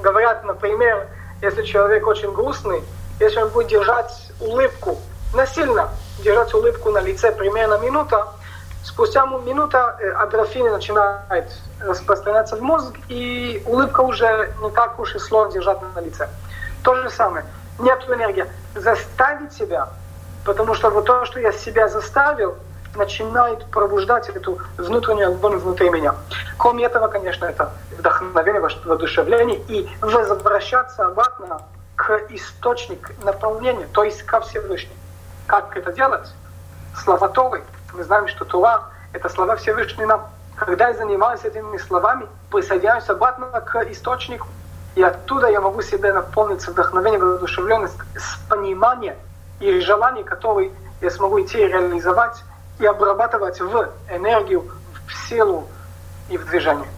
Говорят, 0.00 0.44
например, 0.44 1.08
если 1.40 1.62
человек 1.64 2.06
очень 2.06 2.32
грустный, 2.32 2.82
если 3.20 3.40
он 3.40 3.48
будет 3.50 3.68
держать 3.68 4.32
улыбку, 4.40 4.98
насильно 5.34 5.90
держать 6.18 6.52
улыбку 6.54 6.90
на 6.90 7.00
лице 7.00 7.32
примерно 7.32 7.78
минута, 7.78 8.28
спустя 8.82 9.26
минута 9.26 9.98
адрофины 10.16 10.68
э, 10.68 10.72
начинает 10.72 11.50
распространяться 11.80 12.56
в 12.56 12.62
мозг, 12.62 12.94
и 13.08 13.62
улыбка 13.66 14.00
уже 14.00 14.52
не 14.62 14.70
так 14.70 14.98
уж 14.98 15.14
и 15.14 15.18
сложно 15.18 15.52
держать 15.52 15.78
на 15.94 16.00
лице. 16.00 16.28
То 16.82 16.94
же 16.96 17.10
самое. 17.10 17.44
Нет 17.78 18.04
энергии. 18.08 18.46
Заставить 18.74 19.52
себя, 19.52 19.88
потому 20.44 20.74
что 20.74 20.90
вот 20.90 21.06
то, 21.06 21.24
что 21.24 21.40
я 21.40 21.52
себя 21.52 21.88
заставил, 21.88 22.56
начинает 22.96 23.64
пробуждать 23.66 24.28
эту 24.28 24.58
внутреннюю 24.76 25.28
огонь 25.28 25.56
внутри 25.56 25.90
меня. 25.90 26.14
Кроме 26.58 26.84
этого, 26.84 27.08
конечно, 27.08 27.46
это 27.46 27.72
вдохновение, 27.98 28.60
воодушевление 28.84 29.60
и 29.68 29.88
возвращаться 30.00 31.06
обратно 31.06 31.62
к 31.96 32.20
источнику 32.30 33.12
наполнения, 33.22 33.86
то 33.92 34.04
есть 34.04 34.22
ко 34.22 34.40
Всевышнему. 34.40 34.94
Как 35.46 35.76
это 35.76 35.92
делать? 35.92 36.32
Слова 36.96 37.28
Торы. 37.28 37.62
Мы 37.92 38.04
знаем, 38.04 38.28
что 38.28 38.44
Тура— 38.44 38.82
это 39.12 39.28
слова 39.28 39.56
Всевышнего 39.56 40.06
нам. 40.06 40.30
Когда 40.56 40.88
я 40.88 40.94
занимаюсь 40.94 41.44
этими 41.44 41.76
словами, 41.78 42.26
присоединяюсь 42.50 43.08
обратно 43.08 43.46
к 43.60 43.82
источнику, 43.90 44.46
и 44.94 45.02
оттуда 45.02 45.48
я 45.48 45.60
могу 45.60 45.82
себе 45.82 46.12
наполниться 46.12 46.70
вдохновением, 46.70 47.22
воодушевленность, 47.22 47.96
с 48.14 48.36
пониманием 48.48 49.16
и 49.60 49.80
желанием, 49.80 50.24
которые 50.24 50.70
я 51.00 51.10
смогу 51.10 51.40
идти 51.40 51.58
и 51.58 51.66
реализовать 51.66 52.42
и 52.78 52.86
обрабатывать 52.86 53.60
в 53.60 53.88
энергию, 54.10 54.64
в 55.06 55.28
силу 55.28 55.68
и 56.28 56.36
в 56.36 56.46
движение. 56.46 56.88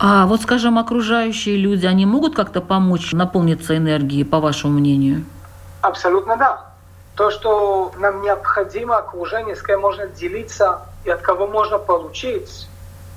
А 0.00 0.26
вот, 0.26 0.42
скажем, 0.42 0.78
окружающие 0.78 1.56
люди, 1.56 1.86
они 1.86 2.06
могут 2.06 2.36
как-то 2.36 2.60
помочь 2.60 3.12
наполниться 3.12 3.76
энергией, 3.76 4.24
по 4.24 4.38
вашему 4.38 4.74
мнению? 4.78 5.24
Абсолютно 5.80 6.36
да. 6.36 6.64
То, 7.16 7.30
что 7.32 7.92
нам 7.98 8.22
необходимо 8.22 8.98
окружение, 8.98 9.56
с 9.56 9.62
кем 9.62 9.80
можно 9.80 10.06
делиться 10.06 10.82
и 11.04 11.10
от 11.10 11.20
кого 11.20 11.48
можно 11.48 11.78
получить, 11.78 12.68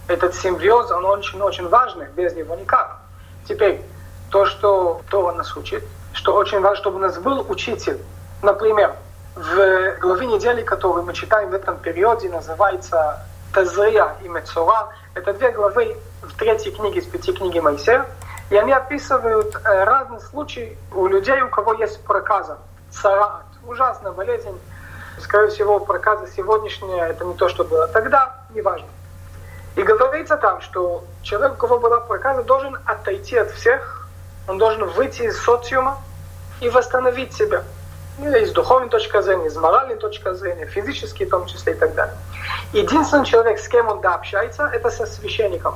этот 0.08 0.34
симбиоз, 0.36 0.92
он 0.92 1.06
очень-очень 1.06 1.68
важный, 1.70 2.08
без 2.16 2.36
него 2.36 2.56
никак. 2.56 3.00
Теперь, 3.48 3.82
то, 4.30 4.46
что 4.46 5.02
Тора 5.10 5.34
нас 5.34 5.56
учит, 5.56 5.84
что 6.14 6.34
очень 6.34 6.60
важно, 6.62 6.78
чтобы 6.78 6.98
у 6.98 7.00
нас 7.00 7.18
был 7.20 7.46
учитель. 7.48 8.00
Например, 8.42 8.96
в 9.36 9.98
главе 10.00 10.28
недели, 10.28 10.62
которую 10.62 11.06
мы 11.06 11.14
читаем 11.14 11.50
в 11.50 11.54
этом 11.54 11.78
периоде, 11.78 12.30
называется 12.30 13.26
Тазрия 13.54 14.16
и 14.24 14.28
Мецура. 14.28 14.90
Это 15.14 15.34
две 15.34 15.52
главы 15.52 15.98
в 16.22 16.36
третьей 16.36 16.72
книге 16.72 17.00
из 17.00 17.06
пяти 17.06 17.32
книги 17.32 17.60
Моисея. 17.60 18.06
И 18.50 18.58
они 18.58 18.74
описывают 18.74 19.56
э, 19.56 19.84
разные 19.86 20.20
случаи 20.20 20.78
у 20.94 21.08
людей, 21.08 21.42
у 21.42 21.50
кого 21.50 21.74
есть 21.74 22.04
проказа, 22.04 22.58
царат, 22.90 23.46
ужасная 23.66 24.12
болезнь. 24.12 24.60
Скорее 25.20 25.48
всего, 25.48 25.80
проказа 25.80 26.28
сегодняшняя, 26.28 27.08
это 27.08 27.24
не 27.24 27.34
то, 27.36 27.48
что 27.48 27.64
было 27.64 27.88
тогда, 27.88 28.36
неважно. 28.50 28.88
И 29.78 29.84
говорится 29.84 30.36
там, 30.36 30.60
что 30.60 31.06
человек, 31.22 31.54
у 31.54 31.56
кого 31.56 31.80
была 31.80 32.02
проказа, 32.02 32.44
должен 32.44 32.78
отойти 32.86 33.38
от 33.38 33.52
всех, 33.52 34.10
он 34.50 34.58
должен 34.58 34.84
выйти 34.90 35.22
из 35.22 35.42
социума 35.42 36.00
и 36.60 36.68
восстановить 36.68 37.34
себя– 37.34 37.64
из 38.20 38.52
духовной 38.52 38.90
точки 38.90 39.20
зрения, 39.22 39.48
из 39.48 39.56
моральной 39.56 39.96
точки 39.96 40.34
зрения, 40.34 40.66
физически 40.66 41.26
в 41.26 41.30
том 41.30 41.46
числе 41.46 41.74
и 41.74 41.76
так 41.76 41.96
далее. 41.96 42.16
Единственный 42.74 43.26
человек, 43.26 43.60
с 43.60 43.68
кем 43.68 43.88
он 43.88 44.02
да, 44.02 44.16
общается, 44.16 44.70
это 44.72 44.90
со 44.90 45.06
священником. 45.06 45.76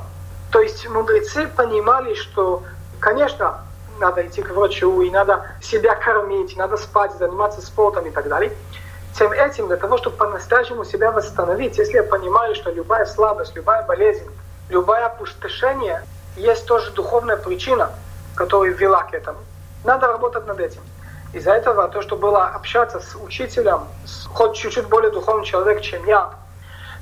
То 0.52 0.60
есть 0.60 0.88
мудрецы 0.88 1.48
понимали, 1.48 2.14
что, 2.14 2.62
конечно, 3.00 3.64
надо 3.98 4.26
идти 4.26 4.42
к 4.42 4.50
врачу, 4.50 5.02
и 5.02 5.10
надо 5.10 5.44
себя 5.60 5.94
кормить, 5.94 6.56
надо 6.56 6.76
спать, 6.76 7.12
заниматься 7.18 7.60
спортом 7.60 8.06
и 8.06 8.10
так 8.10 8.28
далее. 8.28 8.52
Тем 9.18 9.32
этим, 9.32 9.68
для 9.68 9.76
того, 9.76 9.96
чтобы 9.96 10.16
по-настоящему 10.16 10.84
себя 10.84 11.10
восстановить, 11.10 11.78
если 11.78 11.94
я 11.94 12.02
понимаю, 12.02 12.54
что 12.54 12.70
любая 12.70 13.06
слабость, 13.06 13.56
любая 13.56 13.82
болезнь, 13.84 14.28
любое 14.68 15.06
опустошение, 15.06 16.02
есть 16.36 16.66
тоже 16.66 16.90
духовная 16.90 17.38
причина, 17.38 17.90
которая 18.34 18.72
вела 18.72 19.02
к 19.04 19.14
этому. 19.14 19.38
Надо 19.84 20.06
работать 20.08 20.46
над 20.46 20.60
этим. 20.60 20.82
Из-за 21.36 21.52
этого 21.52 21.86
то, 21.88 22.00
что 22.00 22.16
было 22.16 22.46
общаться 22.46 22.98
с 22.98 23.14
учителем, 23.14 23.82
с, 24.06 24.24
хоть 24.24 24.56
чуть-чуть 24.56 24.88
более 24.88 25.10
духовным 25.10 25.44
человек, 25.44 25.82
чем 25.82 26.02
я, 26.06 26.30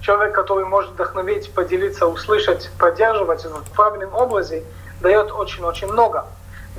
человек, 0.01 0.35
который 0.35 0.65
может 0.65 0.91
вдохновить, 0.91 1.55
поделиться, 1.55 2.09
услышать, 2.09 2.69
поддерживать 2.77 3.45
в 3.45 3.71
правильном 3.71 4.13
образе, 4.13 4.65
дает 5.01 5.31
очень-очень 5.31 5.87
много. 5.87 6.27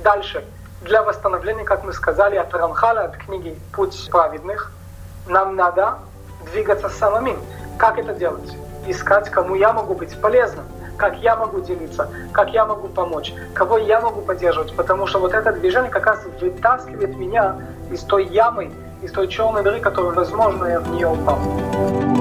Дальше. 0.04 0.44
Для 0.82 1.02
восстановления, 1.02 1.64
как 1.64 1.82
мы 1.82 1.94
сказали, 1.94 2.36
от 2.36 2.52
Рамхала, 2.52 3.04
от 3.04 3.16
книги 3.16 3.58
«Путь 3.72 4.06
праведных», 4.10 4.70
нам 5.26 5.56
надо 5.56 5.94
двигаться 6.52 6.90
самим. 6.90 7.40
Как 7.78 7.96
это 7.96 8.12
делать? 8.12 8.54
Искать, 8.86 9.30
кому 9.30 9.54
я 9.54 9.72
могу 9.72 9.94
быть 9.94 10.20
полезным 10.20 10.66
как 10.96 11.18
я 11.18 11.36
могу 11.36 11.60
делиться, 11.60 12.10
как 12.32 12.52
я 12.52 12.64
могу 12.64 12.88
помочь, 12.88 13.32
кого 13.54 13.78
я 13.78 14.00
могу 14.00 14.20
поддерживать, 14.22 14.74
потому 14.74 15.06
что 15.06 15.18
вот 15.18 15.34
это 15.34 15.52
движение 15.52 15.90
как 15.90 16.06
раз 16.06 16.20
вытаскивает 16.40 17.16
меня 17.16 17.56
из 17.90 18.02
той 18.02 18.26
ямы, 18.26 18.70
из 19.02 19.12
той 19.12 19.28
черной 19.28 19.62
дыры, 19.62 19.80
которую, 19.80 20.14
возможно, 20.14 20.66
я 20.66 20.80
в 20.80 20.90
нее 20.90 21.08
упал. 21.08 22.15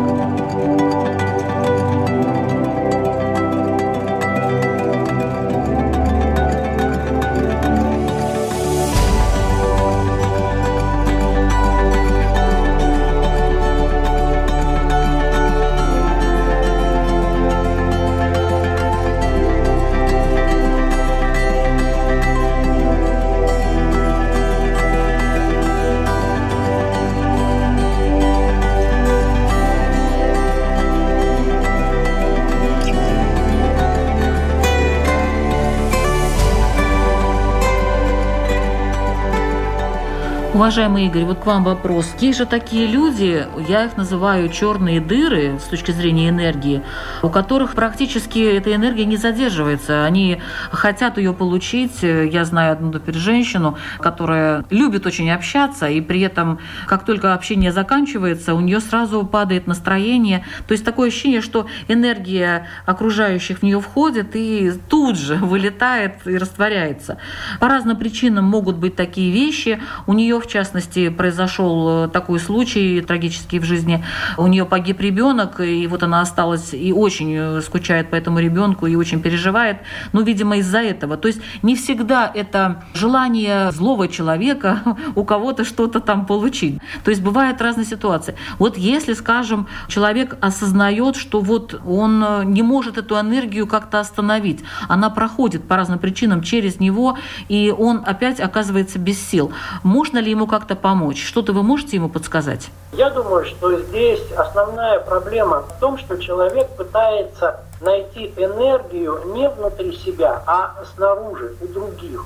Уважаемый 40.66 41.06
Игорь, 41.06 41.26
вот 41.26 41.38
к 41.42 41.46
вам 41.46 41.64
вопрос. 41.64 42.12
Есть 42.20 42.40
же 42.40 42.48
такие 42.48 42.88
люди, 42.88 43.46
я 43.70 43.86
их 43.86 43.98
называю 43.98 44.50
черные 44.50 45.00
дыры 45.00 45.60
с 45.60 45.66
точки 45.66 45.92
зрения 45.92 46.30
энергии, 46.30 46.82
у 47.22 47.30
которых 47.30 47.76
практически 47.76 48.40
эта 48.40 48.74
энергия 48.74 49.06
не 49.06 49.16
задерживается. 49.16 50.06
Они 50.06 50.42
хотят 50.72 51.20
ее 51.20 51.34
получить. 51.34 52.02
Я 52.02 52.46
знаю 52.46 52.72
одну, 52.74 52.92
например, 52.92 53.22
женщину, 53.22 53.78
которая 54.00 54.66
любит 54.72 55.06
очень 55.06 55.30
общаться, 55.30 55.88
и 55.88 56.02
при 56.02 56.22
этом, 56.22 56.58
как 56.88 57.06
только 57.06 57.36
общение 57.36 57.72
заканчивается, 57.72 58.56
у 58.56 58.60
нее 58.60 58.80
сразу 58.80 59.24
падает 59.24 59.68
настроение. 59.68 60.46
То 60.68 60.72
есть 60.72 60.84
такое 60.84 61.10
ощущение, 61.10 61.42
что 61.42 61.68
энергия 61.88 62.66
окружающих 62.88 63.60
в 63.60 63.62
нее 63.62 63.80
входит 63.80 64.36
и 64.36 64.72
тут 64.90 65.16
же 65.16 65.36
вылетает 65.44 66.26
и 66.26 66.36
растворяется. 66.40 67.20
По 67.60 67.68
разным 67.68 67.98
причинам 67.98 68.46
могут 68.46 68.78
быть 68.78 68.96
такие 68.96 69.32
вещи. 69.32 69.80
У 70.08 70.14
нее 70.14 70.40
в 70.40 70.55
частности, 70.56 71.10
произошел 71.10 72.06
э, 72.06 72.08
такой 72.08 72.40
случай 72.40 73.02
трагический 73.02 73.60
в 73.60 73.66
жизни. 73.66 74.06
У 74.38 74.48
нее 74.48 74.66
погиб 74.66 75.02
ребенок, 75.02 75.60
и 75.60 75.86
вот 75.88 76.02
она 76.04 76.22
осталась 76.22 76.74
и 76.74 76.94
очень 76.94 77.36
э, 77.36 77.62
скучает 77.62 78.10
по 78.10 78.16
этому 78.16 78.40
ребенку, 78.40 78.88
и 78.88 78.96
очень 78.96 79.22
переживает. 79.22 79.78
Ну, 80.14 80.24
видимо, 80.24 80.56
из-за 80.58 80.80
этого. 80.80 81.18
То 81.18 81.28
есть 81.28 81.42
не 81.62 81.76
всегда 81.76 82.32
это 82.34 82.84
желание 82.94 83.72
злого 83.72 84.08
человека 84.08 84.80
у 85.16 85.26
кого-то 85.26 85.66
что-то 85.66 86.00
там 86.00 86.26
получить. 86.26 86.80
То 87.04 87.12
есть 87.12 87.22
бывают 87.22 87.62
разные 87.62 87.86
ситуации. 87.86 88.36
Вот 88.58 88.78
если, 88.78 89.14
скажем, 89.14 89.68
человек 89.90 90.38
осознает, 90.40 91.18
что 91.18 91.42
вот 91.42 91.82
он 91.86 92.24
э, 92.24 92.44
не 92.46 92.64
может 92.64 92.98
эту 92.98 93.20
энергию 93.20 93.68
как-то 93.68 94.00
остановить, 94.00 94.64
она 94.88 95.10
проходит 95.10 95.68
по 95.68 95.76
разным 95.76 96.00
причинам 96.00 96.42
через 96.42 96.80
него, 96.80 97.18
и 97.50 97.76
он 97.78 98.04
опять 98.06 98.40
оказывается 98.40 99.00
без 99.00 99.20
сил. 99.20 99.52
Можно 99.84 100.20
ли 100.20 100.32
ему 100.32 100.45
как-то 100.48 100.76
помочь? 100.76 101.24
Что-то 101.26 101.54
вы 101.54 101.64
можете 101.64 101.98
ему 101.98 102.10
подсказать? 102.10 102.70
Я 102.94 103.10
думаю, 103.10 103.46
что 103.46 103.80
здесь 103.80 104.22
основная 104.36 105.00
проблема 105.00 105.62
в 105.62 105.80
том, 105.80 105.98
что 105.98 106.18
человек 106.18 106.70
пытается 106.78 107.62
найти 107.82 108.34
энергию 108.38 109.22
не 109.34 109.50
внутри 109.50 109.96
себя, 109.98 110.44
а 110.46 110.76
снаружи, 110.96 111.56
у 111.62 111.68
других. 111.68 112.26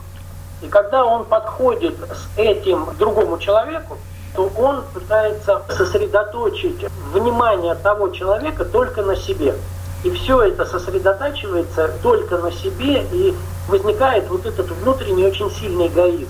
И 0.62 0.68
когда 0.68 1.06
он 1.06 1.26
подходит 1.26 1.96
с 1.98 2.38
этим 2.38 2.86
к 2.86 2.98
другому 2.98 3.38
человеку, 3.38 3.98
то 4.36 4.50
он 4.58 4.84
пытается 4.94 5.62
сосредоточить 5.70 6.86
внимание 7.14 7.76
того 7.76 8.10
человека 8.10 8.66
только 8.66 9.02
на 9.02 9.16
себе. 9.16 9.56
И 10.04 10.12
все 10.12 10.42
это 10.44 10.66
сосредотачивается 10.66 11.92
только 12.02 12.38
на 12.38 12.52
себе, 12.52 13.04
и 13.12 13.36
возникает 13.68 14.30
вот 14.30 14.46
этот 14.46 14.70
внутренний 14.72 15.26
очень 15.26 15.52
сильный 15.52 15.88
эгоизм. 15.88 16.30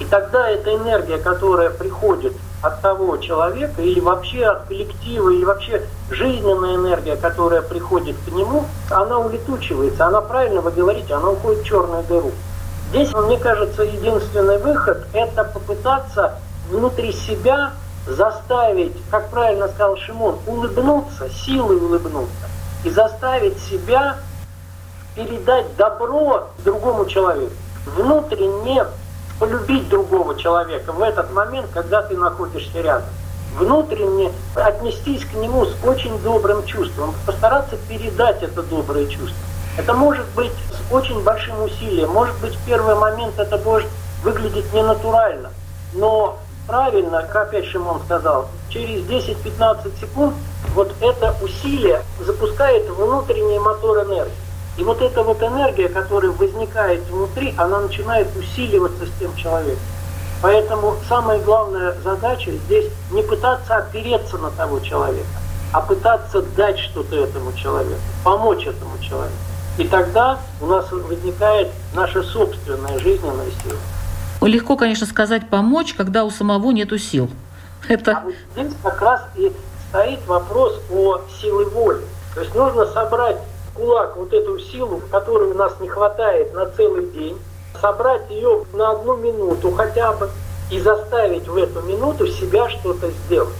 И 0.00 0.04
тогда 0.04 0.48
эта 0.48 0.74
энергия, 0.74 1.18
которая 1.18 1.70
приходит 1.70 2.32
от 2.62 2.80
того 2.80 3.16
человека, 3.18 3.82
или 3.82 4.00
вообще 4.00 4.44
от 4.46 4.66
коллектива, 4.66 5.30
или 5.30 5.44
вообще 5.44 5.82
жизненная 6.10 6.76
энергия, 6.76 7.16
которая 7.16 7.62
приходит 7.62 8.16
к 8.26 8.32
нему, 8.32 8.64
она 8.90 9.18
улетучивается. 9.18 10.06
Она, 10.06 10.20
правильно 10.20 10.62
вы 10.62 10.70
говорите, 10.72 11.14
она 11.14 11.30
уходит 11.30 11.62
в 11.62 11.66
черную 11.66 12.02
дыру. 12.04 12.32
Здесь, 12.90 13.12
мне 13.12 13.38
кажется, 13.38 13.82
единственный 13.82 14.58
выход– 14.58 15.06
это 15.12 15.44
попытаться 15.44 16.38
внутри 16.70 17.12
себя 17.12 17.72
заставить, 18.06 18.96
как 19.10 19.30
правильно 19.30 19.68
сказал 19.68 19.96
Шимон, 19.96 20.38
улыбнуться, 20.46 21.28
силой 21.30 21.76
улыбнуться, 21.76 22.48
и 22.84 22.90
заставить 22.90 23.58
себя 23.60 24.16
передать 25.14 25.76
добро 25.76 26.48
другому 26.64 27.06
человеку. 27.06 27.52
Внутренне 27.96 28.84
полюбить 29.38 29.88
другого 29.88 30.38
человека 30.38 30.92
в 30.92 31.02
этот 31.02 31.32
момент, 31.32 31.66
когда 31.72 32.02
ты 32.02 32.16
находишься 32.16 32.80
рядом. 32.80 33.08
Внутренне 33.58 34.32
отнестись 34.54 35.24
к 35.24 35.34
нему 35.34 35.64
с 35.64 35.74
очень 35.84 36.18
добрым 36.22 36.64
чувством, 36.66 37.14
постараться 37.24 37.76
передать 37.88 38.42
это 38.42 38.62
доброе 38.62 39.06
чувство. 39.06 39.38
Это 39.76 39.94
может 39.94 40.26
быть 40.34 40.52
с 40.52 40.92
очень 40.92 41.22
большим 41.22 41.62
усилием, 41.62 42.10
может 42.10 42.36
быть 42.40 42.54
в 42.54 42.66
первый 42.66 42.94
момент 42.94 43.38
это 43.38 43.58
может 43.58 43.88
выглядеть 44.22 44.72
ненатурально, 44.72 45.50
но 45.92 46.38
правильно, 46.66 47.22
как 47.22 47.48
опять 47.48 47.66
Шимон 47.66 48.00
сказал, 48.04 48.48
через 48.70 49.02
10-15 49.04 50.00
секунд 50.00 50.34
вот 50.74 50.92
это 51.00 51.34
усилие 51.42 52.02
запускает 52.20 52.88
внутренний 52.88 53.58
мотор 53.58 54.04
энергии. 54.04 54.43
И 54.76 54.82
вот 54.82 55.00
эта 55.00 55.22
вот 55.22 55.42
энергия, 55.42 55.88
которая 55.88 56.32
возникает 56.32 57.02
внутри, 57.08 57.54
она 57.56 57.80
начинает 57.80 58.34
усиливаться 58.36 59.06
с 59.06 59.10
тем 59.20 59.34
человеком. 59.36 59.82
Поэтому 60.42 60.96
самая 61.08 61.38
главная 61.38 61.94
задача 62.02 62.50
здесь 62.50 62.86
не 63.12 63.22
пытаться 63.22 63.76
опереться 63.76 64.36
на 64.38 64.50
того 64.50 64.80
человека, 64.80 65.26
а 65.72 65.80
пытаться 65.80 66.42
дать 66.42 66.78
что-то 66.78 67.16
этому 67.16 67.52
человеку, 67.54 68.00
помочь 68.24 68.66
этому 68.66 68.98
человеку. 69.00 69.36
И 69.78 69.88
тогда 69.88 70.38
у 70.60 70.66
нас 70.66 70.90
возникает 70.92 71.68
наша 71.94 72.22
собственная 72.22 72.98
жизненная 72.98 73.50
сила. 73.62 73.78
Легко, 74.46 74.76
конечно, 74.76 75.06
сказать 75.06 75.48
помочь, 75.48 75.94
когда 75.94 76.24
у 76.24 76.30
самого 76.30 76.72
нету 76.72 76.98
сил. 76.98 77.30
Это... 77.88 78.12
А 78.12 78.20
вот 78.20 78.34
здесь 78.52 78.72
как 78.82 79.00
раз 79.00 79.22
и 79.36 79.50
стоит 79.88 80.26
вопрос 80.26 80.80
о 80.90 81.20
силе 81.40 81.64
воли. 81.66 82.02
То 82.34 82.40
есть 82.40 82.54
нужно 82.54 82.86
собрать 82.86 83.38
кулак 83.74 84.16
вот 84.16 84.32
эту 84.32 84.58
силу, 84.58 85.02
которой 85.10 85.50
у 85.50 85.54
нас 85.54 85.72
не 85.80 85.88
хватает 85.88 86.54
на 86.54 86.66
целый 86.66 87.06
день, 87.06 87.38
собрать 87.80 88.30
ее 88.30 88.64
на 88.72 88.92
одну 88.92 89.16
минуту 89.16 89.72
хотя 89.72 90.12
бы 90.12 90.30
и 90.70 90.80
заставить 90.80 91.46
в 91.46 91.56
эту 91.56 91.82
минуту 91.82 92.26
себя 92.26 92.68
что-то 92.70 93.10
сделать. 93.10 93.54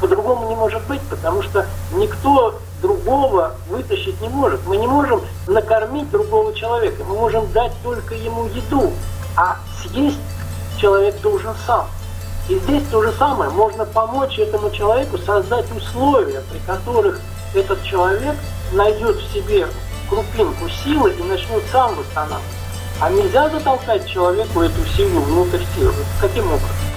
По-другому 0.00 0.48
не 0.48 0.54
может 0.54 0.82
быть, 0.86 1.00
потому 1.08 1.42
что 1.42 1.66
никто 1.92 2.54
другого 2.82 3.52
вытащить 3.68 4.20
не 4.20 4.28
может. 4.28 4.60
Мы 4.66 4.76
не 4.76 4.86
можем 4.86 5.22
накормить 5.46 6.10
другого 6.10 6.54
человека, 6.54 7.02
мы 7.08 7.14
можем 7.14 7.50
дать 7.52 7.72
только 7.82 8.14
ему 8.14 8.46
еду, 8.46 8.92
а 9.36 9.56
съесть 9.82 10.20
человек 10.78 11.20
должен 11.20 11.54
сам. 11.66 11.86
И 12.48 12.58
здесь 12.58 12.84
то 12.90 13.02
же 13.02 13.12
самое, 13.12 13.50
можно 13.50 13.84
помочь 13.84 14.38
этому 14.38 14.70
человеку 14.70 15.18
создать 15.18 15.66
условия, 15.76 16.42
при 16.50 16.58
которых 16.60 17.20
этот 17.54 17.82
человек 17.82 18.36
найдет 18.72 19.16
в 19.16 19.32
себе 19.32 19.68
крупинку 20.08 20.68
силы 20.68 21.12
и 21.12 21.22
начнет 21.22 21.62
сам 21.70 21.94
восстанавливать. 21.94 22.42
А 23.00 23.10
нельзя 23.10 23.48
затолкать 23.50 24.08
человеку 24.08 24.60
эту 24.60 24.84
силу 24.86 25.20
внутрь 25.20 25.62
тела. 25.76 25.94
Каким 26.20 26.46
образом? 26.46 26.95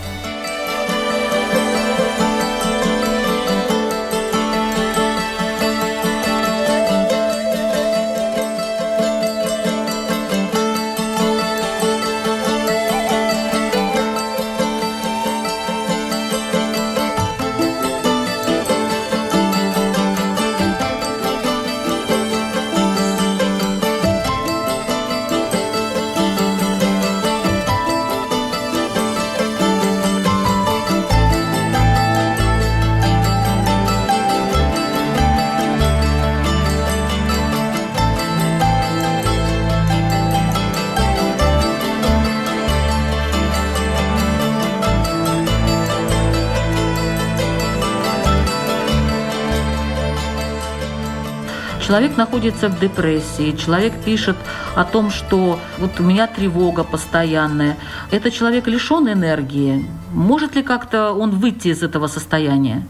Человек 51.90 52.18
находится 52.18 52.68
в 52.70 52.80
депрессии, 52.80 53.52
человек 53.54 53.94
пишет 54.06 54.36
о 54.76 54.84
том, 54.84 55.10
что 55.10 55.58
вот 55.80 56.00
у 56.00 56.04
меня 56.04 56.28
тревога 56.28 56.84
постоянная. 56.84 57.78
Это 58.12 58.30
человек 58.30 58.68
лишен 58.68 59.12
энергии. 59.12 59.84
Может 60.12 60.54
ли 60.54 60.62
как-то 60.62 61.14
он 61.14 61.32
выйти 61.40 61.70
из 61.70 61.82
этого 61.82 62.06
состояния? 62.06 62.84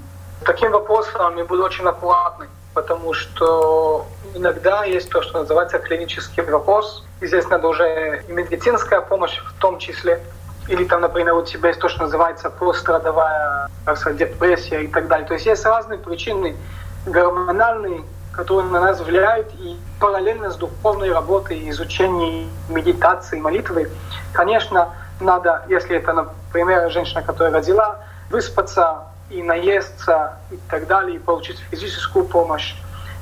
Таким 0.44 0.72
вопросом 0.72 1.38
я 1.38 1.46
буду 1.46 1.64
очень 1.64 1.86
аккуратный, 1.86 2.48
потому 2.74 3.14
что 3.14 4.06
иногда 4.36 4.84
есть 4.84 5.10
то, 5.10 5.22
что 5.22 5.40
называется 5.40 5.80
клинический 5.80 6.44
вопрос. 6.44 7.06
И 7.22 7.28
здесь 7.28 7.48
надо 7.48 7.70
уже 7.70 8.26
и 8.28 8.34
медицинская 8.34 9.00
помощь 9.00 9.40
в 9.40 9.62
том 9.62 9.80
числе. 9.80 10.20
Или 10.68 10.84
там, 10.84 11.00
например, 11.00 11.36
у 11.36 11.46
тебя 11.46 11.70
есть 11.70 11.80
то, 11.80 11.88
что 11.88 12.02
называется 12.02 12.50
пострадовая 12.50 13.70
депрессия 14.12 14.84
и 14.84 14.88
так 14.88 15.08
далее. 15.08 15.26
То 15.26 15.36
есть 15.36 15.46
есть 15.46 15.64
разные 15.64 16.00
причины 16.00 16.58
гормональные, 17.06 18.04
которые 18.40 18.70
на 18.70 18.80
нас 18.80 19.02
влияют, 19.02 19.48
и 19.60 19.78
параллельно 20.00 20.50
с 20.50 20.56
духовной 20.56 21.12
работой, 21.12 21.70
изучением 21.72 22.50
медитации, 22.70 23.38
молитвы, 23.38 23.92
конечно, 24.32 24.94
надо, 25.20 25.66
если 25.68 25.98
это, 25.98 26.14
например, 26.14 26.90
женщина, 26.90 27.22
которая 27.22 27.54
родила, 27.54 28.00
выспаться 28.30 29.00
и 29.30 29.44
наесться 29.44 30.38
и 30.52 30.58
так 30.70 30.88
далее, 30.88 31.18
и 31.18 31.20
получить 31.20 31.60
физическую 31.70 32.24
помощь, 32.24 32.76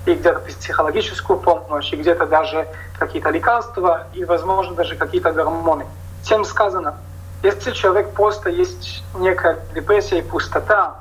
и 0.06 0.14
где-то 0.14 0.40
психологическую 0.42 1.40
помощь, 1.40 1.92
и 1.92 1.96
где-то 1.96 2.28
даже 2.28 2.68
какие-то 3.00 3.32
лекарства, 3.32 4.06
и, 4.14 4.24
возможно, 4.24 4.76
даже 4.76 4.96
какие-то 4.96 5.32
гормоны. 5.32 5.88
Тем 6.22 6.46
сказано, 6.46 6.94
если 7.42 7.72
человек 7.72 8.12
просто 8.12 8.52
есть 8.52 9.04
некая 9.16 9.58
депрессия 9.74 10.20
и 10.20 10.22
пустота, 10.22 10.94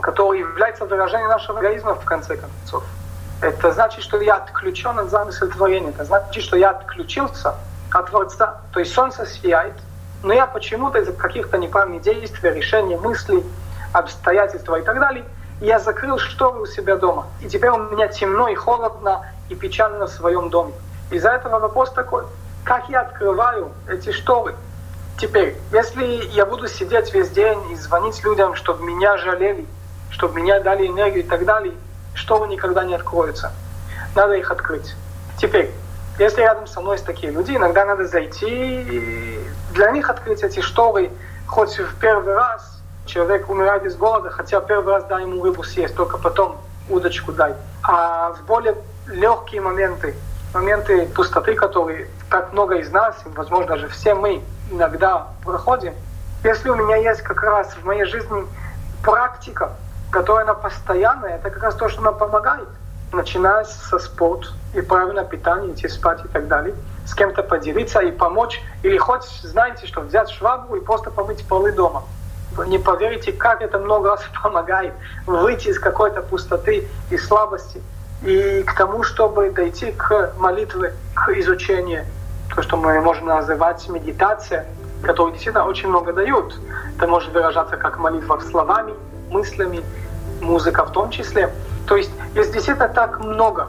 которая 0.00 0.38
является 0.38 0.84
выражением 0.84 1.28
нашего 1.28 1.58
эгоизма 1.58 1.96
в 1.96 2.04
конце 2.04 2.36
концов, 2.36 2.84
это 3.44 3.72
значит, 3.72 4.02
что 4.02 4.20
я 4.20 4.36
отключен 4.36 4.98
от 4.98 5.10
замысла 5.10 5.48
творения. 5.48 5.90
Это 5.90 6.04
значит, 6.04 6.42
что 6.42 6.56
я 6.56 6.70
отключился 6.70 7.54
от 7.92 8.10
Творца. 8.10 8.60
То 8.72 8.80
есть 8.80 8.92
солнце 8.92 9.26
сияет, 9.26 9.74
но 10.22 10.32
я 10.32 10.46
почему-то 10.46 10.98
из-за 10.98 11.12
каких-то 11.12 11.58
неправильных 11.58 12.02
действий, 12.02 12.50
решений, 12.50 12.96
мыслей, 12.96 13.44
обстоятельств 13.92 14.68
и 14.68 14.82
так 14.82 14.98
далее, 14.98 15.24
я 15.60 15.78
закрыл 15.78 16.18
шторы 16.18 16.60
у 16.60 16.66
себя 16.66 16.96
дома. 16.96 17.26
И 17.42 17.48
теперь 17.48 17.70
у 17.70 17.90
меня 17.90 18.08
темно 18.08 18.48
и 18.48 18.54
холодно 18.54 19.26
и 19.48 19.54
печально 19.54 20.06
в 20.06 20.10
своем 20.10 20.48
доме. 20.48 20.72
Из-за 21.10 21.30
этого 21.30 21.58
вопрос 21.58 21.92
такой, 21.92 22.24
как 22.64 22.88
я 22.88 23.02
открываю 23.02 23.72
эти 23.88 24.10
шторы? 24.10 24.54
Теперь, 25.18 25.56
если 25.70 26.04
я 26.32 26.46
буду 26.46 26.66
сидеть 26.66 27.12
весь 27.12 27.30
день 27.30 27.60
и 27.70 27.76
звонить 27.76 28.24
людям, 28.24 28.56
чтобы 28.56 28.84
меня 28.84 29.16
жалели, 29.18 29.66
чтобы 30.10 30.40
меня 30.40 30.60
дали 30.60 30.86
энергию 30.86 31.24
и 31.24 31.28
так 31.28 31.44
далее, 31.44 31.74
шторы 32.14 32.48
никогда 32.48 32.84
не 32.84 32.94
откроются. 32.94 33.52
Надо 34.14 34.34
их 34.34 34.50
открыть. 34.50 34.94
Теперь, 35.38 35.72
если 36.18 36.42
рядом 36.42 36.66
со 36.66 36.80
мной 36.80 36.94
есть 36.94 37.04
такие 37.04 37.32
люди, 37.32 37.52
иногда 37.52 37.84
надо 37.84 38.06
зайти 38.06 38.46
и 38.48 39.48
для 39.72 39.90
них 39.90 40.08
открыть 40.08 40.42
эти 40.42 40.60
шторы, 40.60 41.10
хоть 41.46 41.78
в 41.78 41.98
первый 41.98 42.34
раз 42.34 42.82
человек 43.06 43.50
умирает 43.50 43.84
из 43.84 43.96
голода, 43.96 44.30
хотя 44.30 44.60
первый 44.60 44.94
раз 44.94 45.04
дай 45.04 45.22
ему 45.22 45.42
рыбу 45.42 45.62
съесть, 45.62 45.94
только 45.94 46.18
потом 46.18 46.56
удочку 46.88 47.32
дай. 47.32 47.54
А 47.82 48.32
в 48.32 48.44
более 48.46 48.76
легкие 49.06 49.60
моменты, 49.60 50.14
моменты 50.54 51.06
пустоты, 51.06 51.54
которые 51.54 52.08
так 52.30 52.52
много 52.52 52.76
из 52.76 52.90
нас, 52.90 53.16
возможно, 53.34 53.66
даже 53.66 53.88
все 53.88 54.14
мы 54.14 54.42
иногда 54.70 55.28
проходим, 55.44 55.94
если 56.42 56.68
у 56.68 56.76
меня 56.76 56.96
есть 56.96 57.22
как 57.22 57.42
раз 57.42 57.74
в 57.74 57.84
моей 57.84 58.04
жизни 58.04 58.46
практика, 59.02 59.72
которая 60.14 60.44
она 60.44 60.54
постоянная, 60.54 61.38
это 61.38 61.50
как 61.50 61.60
раз 61.64 61.74
то, 61.74 61.88
что 61.88 62.00
нам 62.00 62.16
помогает. 62.16 62.68
Начиная 63.12 63.64
со 63.64 63.98
спорта 63.98 64.46
и 64.72 64.80
правильное 64.80 65.24
питание, 65.24 65.72
идти 65.72 65.88
спать 65.88 66.24
и 66.24 66.28
так 66.28 66.46
далее. 66.46 66.76
С 67.04 67.14
кем-то 67.14 67.42
поделиться 67.42 67.98
и 67.98 68.12
помочь. 68.12 68.62
Или 68.84 68.96
хоть, 68.96 69.24
знаете, 69.42 69.88
что 69.88 70.02
взять 70.02 70.30
швабру 70.30 70.76
и 70.76 70.80
просто 70.80 71.10
помыть 71.10 71.44
полы 71.48 71.72
дома. 71.72 72.04
Вы 72.52 72.68
не 72.68 72.78
поверите, 72.78 73.32
как 73.32 73.60
это 73.60 73.80
много 73.80 74.10
раз 74.10 74.22
помогает 74.42 74.94
выйти 75.26 75.68
из 75.68 75.80
какой-то 75.80 76.22
пустоты 76.22 76.88
и 77.10 77.18
слабости 77.18 77.82
и 78.22 78.62
к 78.62 78.76
тому, 78.76 79.02
чтобы 79.02 79.50
дойти 79.50 79.90
к 79.90 80.32
молитве, 80.38 80.94
к 81.14 81.28
изучению, 81.40 82.04
то, 82.54 82.62
что 82.62 82.76
мы 82.76 83.00
можем 83.00 83.26
называть 83.26 83.88
медитация, 83.88 84.64
которая 85.02 85.32
действительно 85.32 85.66
очень 85.66 85.88
много 85.88 86.12
дают. 86.12 86.54
Это 86.96 87.08
может 87.08 87.32
выражаться 87.32 87.76
как 87.76 87.98
молитва 87.98 88.40
словами, 88.48 88.94
мыслями, 89.34 89.82
музыка 90.40 90.84
в 90.84 90.92
том 90.92 91.10
числе. 91.10 91.50
То 91.86 91.96
есть 91.96 92.10
есть 92.34 92.52
действительно 92.52 92.88
так 92.88 93.20
много. 93.20 93.68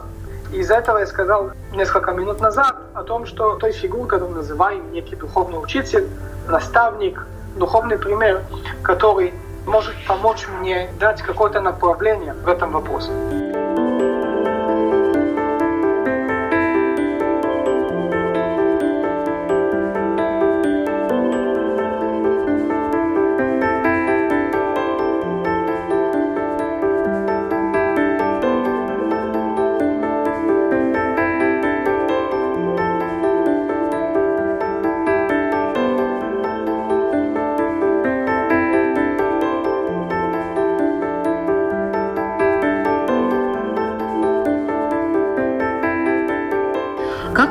Из-за 0.52 0.74
этого 0.76 0.98
я 0.98 1.06
сказал 1.06 1.50
несколько 1.72 2.12
минут 2.12 2.40
назад 2.40 2.76
о 2.94 3.02
том, 3.02 3.26
что 3.26 3.56
той 3.56 3.72
фигурой, 3.72 4.06
которую 4.08 4.30
мы 4.30 4.36
называем 4.36 4.92
некий 4.92 5.16
духовный 5.16 5.58
учитель, 5.62 6.06
наставник, 6.48 7.26
духовный 7.56 7.98
пример, 7.98 8.42
который 8.82 9.34
может 9.66 9.94
помочь 10.06 10.46
мне 10.60 10.88
дать 11.00 11.22
какое-то 11.22 11.60
направление 11.60 12.34
в 12.34 12.48
этом 12.48 12.70
вопросе. 12.70 13.10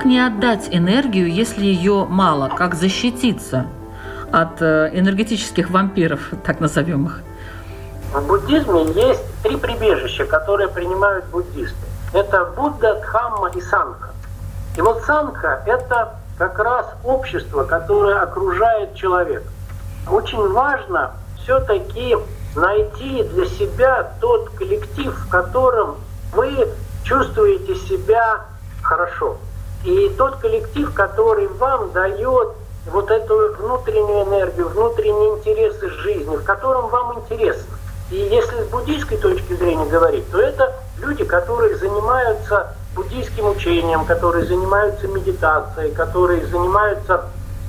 Не 0.05 0.19
отдать 0.19 0.69
энергию, 0.71 1.31
если 1.31 1.65
ее 1.65 2.05
мало? 2.05 2.49
Как 2.49 2.75
защититься 2.75 3.65
от 4.31 4.61
э, 4.61 4.91
энергетических 4.93 5.69
вампиров, 5.69 6.31
так 6.45 6.59
назовем 6.59 7.07
их? 7.07 7.21
В 8.13 8.25
буддизме 8.27 8.85
есть 8.93 9.23
три 9.43 9.57
прибежища, 9.57 10.25
которые 10.25 10.69
принимают 10.69 11.25
буддисты. 11.25 11.75
Это 12.13 12.45
Будда, 12.55 13.01
Дхамма 13.01 13.49
и 13.49 13.61
Санха. 13.61 14.11
И 14.77 14.81
вот 14.81 15.03
Санха– 15.03 15.63
это 15.65 16.13
как 16.37 16.57
раз 16.59 16.85
общество, 17.03 17.63
которое 17.63 18.21
окружает 18.21 18.95
человека. 18.95 19.49
Очень 20.09 20.47
важно 20.53 21.11
все-таки 21.43 22.15
найти 22.55 23.23
для 23.23 23.45
себя 23.45 24.11
тот 24.21 24.49
коллектив, 24.51 25.13
в 25.13 25.29
котором 25.29 25.95
вы 26.33 26.69
чувствуете 27.03 27.75
себя 27.75 28.45
хорошо. 28.81 29.37
И 29.85 30.09
тот 30.17 30.37
коллектив, 30.37 30.91
который 30.93 31.47
вам 31.47 31.91
дает 31.91 32.49
вот 32.87 33.11
эту 33.11 33.53
внутреннюю 33.53 34.25
энергию, 34.25 34.67
внутренние 34.69 35.35
интересы 35.35 35.89
жизни, 35.89 36.35
в 36.35 36.43
котором 36.43 36.87
вам 36.89 37.19
интересно. 37.19 37.75
И 38.09 38.15
если 38.15 38.63
с 38.63 38.67
буддийской 38.67 39.17
точки 39.17 39.53
зрения 39.53 39.85
говорить, 39.85 40.29
то 40.31 40.39
это 40.39 40.73
люди, 40.97 41.23
которые 41.23 41.75
занимаются 41.77 42.75
буддийским 42.95 43.49
учением, 43.49 44.05
которые 44.05 44.45
занимаются 44.45 45.07
медитацией, 45.07 45.91
которые 45.91 46.45
занимаются 46.47 47.25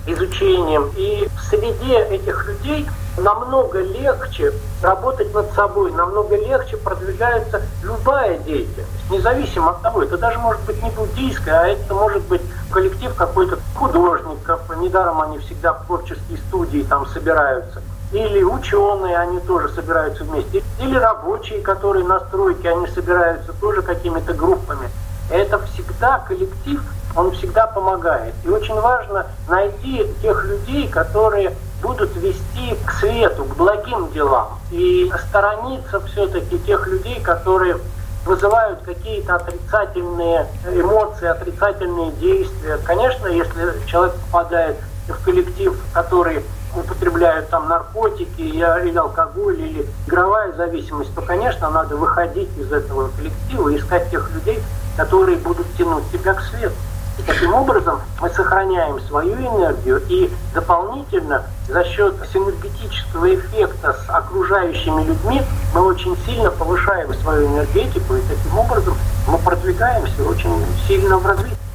изучением. 0.07 0.91
И 0.97 1.29
в 1.37 1.41
среде 1.45 1.99
этих 2.11 2.47
людей 2.47 2.87
намного 3.19 3.81
легче 3.81 4.53
работать 4.83 5.33
над 5.35 5.53
собой, 5.53 5.91
намного 5.93 6.37
легче 6.37 6.77
продвигается 6.77 7.63
любая 7.83 8.39
деятельность, 8.39 9.11
независимо 9.11 9.71
от 9.71 9.83
того, 9.83 10.03
это 10.03 10.19
даже 10.19 10.39
может 10.39 10.63
быть 10.63 10.83
не 10.83 10.91
буддийская, 10.91 11.61
а 11.61 11.69
это 11.69 11.95
может 11.95 12.23
быть 12.25 12.43
коллектив 12.71 13.15
какой-то 13.15 13.59
художников, 13.75 14.61
недаром 14.79 15.21
они 15.23 15.39
всегда 15.39 15.73
в 15.73 15.87
творческие 15.87 16.39
студии 16.49 16.83
там 16.83 17.07
собираются, 17.07 17.81
или 18.13 18.43
ученые, 18.43 19.19
они 19.19 19.41
тоже 19.41 19.69
собираются 19.71 20.25
вместе, 20.25 20.63
или 20.81 20.97
рабочие, 20.97 21.61
которые 21.61 22.05
на 22.05 22.21
стройке, 22.21 22.71
они 22.71 22.87
собираются 22.89 23.53
тоже 23.55 23.83
какими-то 23.83 24.35
группами. 24.35 24.89
Это 25.31 25.59
всегда 25.67 26.19
коллектив, 26.21 26.81
он 27.17 27.33
всегда 27.33 27.67
помогает. 27.67 28.35
И 28.45 28.49
очень 28.49 28.79
важно 28.79 29.27
найти 29.49 30.07
тех 30.23 30.45
людей, 30.45 30.89
которые 30.89 31.53
будут 31.83 32.15
вести 32.17 32.77
к 32.85 32.93
свету, 32.93 33.45
к 33.45 33.57
благим 33.57 34.11
делам. 34.13 34.59
И 34.71 35.11
сторониться 35.29 36.01
все-таки 36.01 36.59
тех 36.61 36.87
людей, 36.87 37.21
которые 37.21 37.79
вызывают 38.25 38.81
какие-то 38.83 39.37
отрицательные 39.37 40.47
эмоции, 40.73 41.29
отрицательные 41.29 42.11
действия. 42.13 42.79
Конечно, 42.85 43.29
если 43.29 43.73
человек 43.87 44.15
попадает 44.27 44.77
в 45.09 45.25
коллектив, 45.25 45.81
который 45.93 46.45
употребляют 46.75 47.49
там 47.49 47.69
наркотики 47.69 48.41
или 48.41 48.97
алкоголь, 48.97 49.61
или 49.61 49.87
игровая 50.07 50.53
зависимость, 50.53 51.15
то, 51.15 51.23
конечно, 51.23 51.71
надо 51.71 51.97
выходить 51.97 52.51
из 52.59 52.71
этого 52.73 53.11
коллектива 53.17 53.69
и 53.69 53.79
искать 53.79 54.11
тех 54.11 54.31
людей, 54.33 54.61
которые 54.97 55.39
будут 55.39 55.67
тянуть 55.79 56.11
тебя 56.11 56.35
к 56.35 56.43
свету. 56.43 56.75
И 57.19 57.23
таким 57.23 57.55
образом 57.55 58.01
мы 58.21 58.29
сохраняем 58.31 59.01
свою 59.01 59.35
энергию 59.35 60.03
и 60.09 60.31
дополнительно 60.55 61.45
за 61.69 61.85
счет 61.85 62.15
синергетического 62.33 63.35
эффекта 63.35 63.95
с 63.95 64.11
окружающими 64.11 65.03
людьми 65.03 65.43
мы 65.75 65.83
очень 65.83 66.17
сильно 66.27 66.51
повышаем 66.51 67.13
свою 67.15 67.47
энергетику 67.49 68.17
и 68.17 68.21
таким 68.23 68.59
образом 68.59 68.95
мы 69.27 69.39
продвигаемся 69.39 70.25
очень 70.25 70.51
сильно 70.87 71.17
в 71.19 71.27
развитии. 71.27 71.66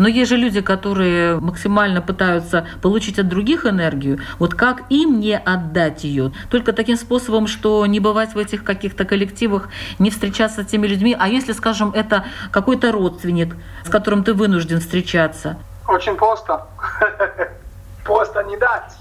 Но 0.00 0.08
есть 0.08 0.30
же 0.30 0.36
люди, 0.38 0.62
которые 0.62 1.38
максимально 1.40 2.00
пытаются 2.00 2.66
получить 2.80 3.18
от 3.18 3.28
других 3.28 3.66
энергию. 3.66 4.18
Вот 4.38 4.54
как 4.54 4.84
им 4.88 5.20
не 5.20 5.36
отдать 5.36 6.04
ее? 6.04 6.32
Только 6.50 6.72
таким 6.72 6.96
способом, 6.96 7.46
что 7.46 7.84
не 7.84 8.00
бывать 8.00 8.34
в 8.34 8.38
этих 8.38 8.64
каких-то 8.64 9.04
коллективах, 9.04 9.68
не 9.98 10.10
встречаться 10.10 10.62
с 10.62 10.66
теми 10.66 10.86
людьми. 10.86 11.14
А 11.20 11.28
если, 11.28 11.52
скажем, 11.52 11.92
это 11.94 12.24
какой-то 12.50 12.92
родственник, 12.92 13.54
с 13.84 13.90
которым 13.90 14.24
ты 14.24 14.32
вынужден 14.32 14.80
встречаться? 14.80 15.58
Очень 15.86 16.16
просто. 16.16 16.66
просто 18.06 18.42
не 18.44 18.56
дать. 18.56 18.96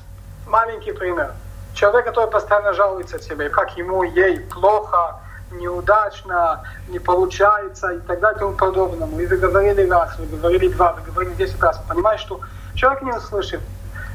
Маленький 0.48 0.92
пример. 0.92 1.32
Человек, 1.76 2.08
который 2.08 2.30
постоянно 2.30 2.74
жалуется 2.74 3.20
тебе, 3.20 3.48
как 3.48 3.78
ему, 3.78 4.04
ей 4.04 4.42
плохо, 4.42 5.22
неудачно, 5.52 6.64
не 6.88 7.00
получается 7.00 7.92
и 7.94 8.00
так 8.00 8.20
далее 8.20 8.38
и 8.38 8.40
тому 8.40 8.54
подобному. 8.54 9.20
И 9.20 9.26
вы 9.26 9.38
говорили 9.38 9.90
раз, 9.90 10.18
вы 10.18 10.38
говорили 10.38 10.70
два, 10.70 10.94
вы 10.94 11.12
говорили 11.12 11.34
десять 11.36 11.62
раз. 11.62 11.80
Понимаешь, 11.88 12.22
что 12.22 12.40
человек 12.76 13.02
не 13.04 13.12
услышит. 13.12 13.62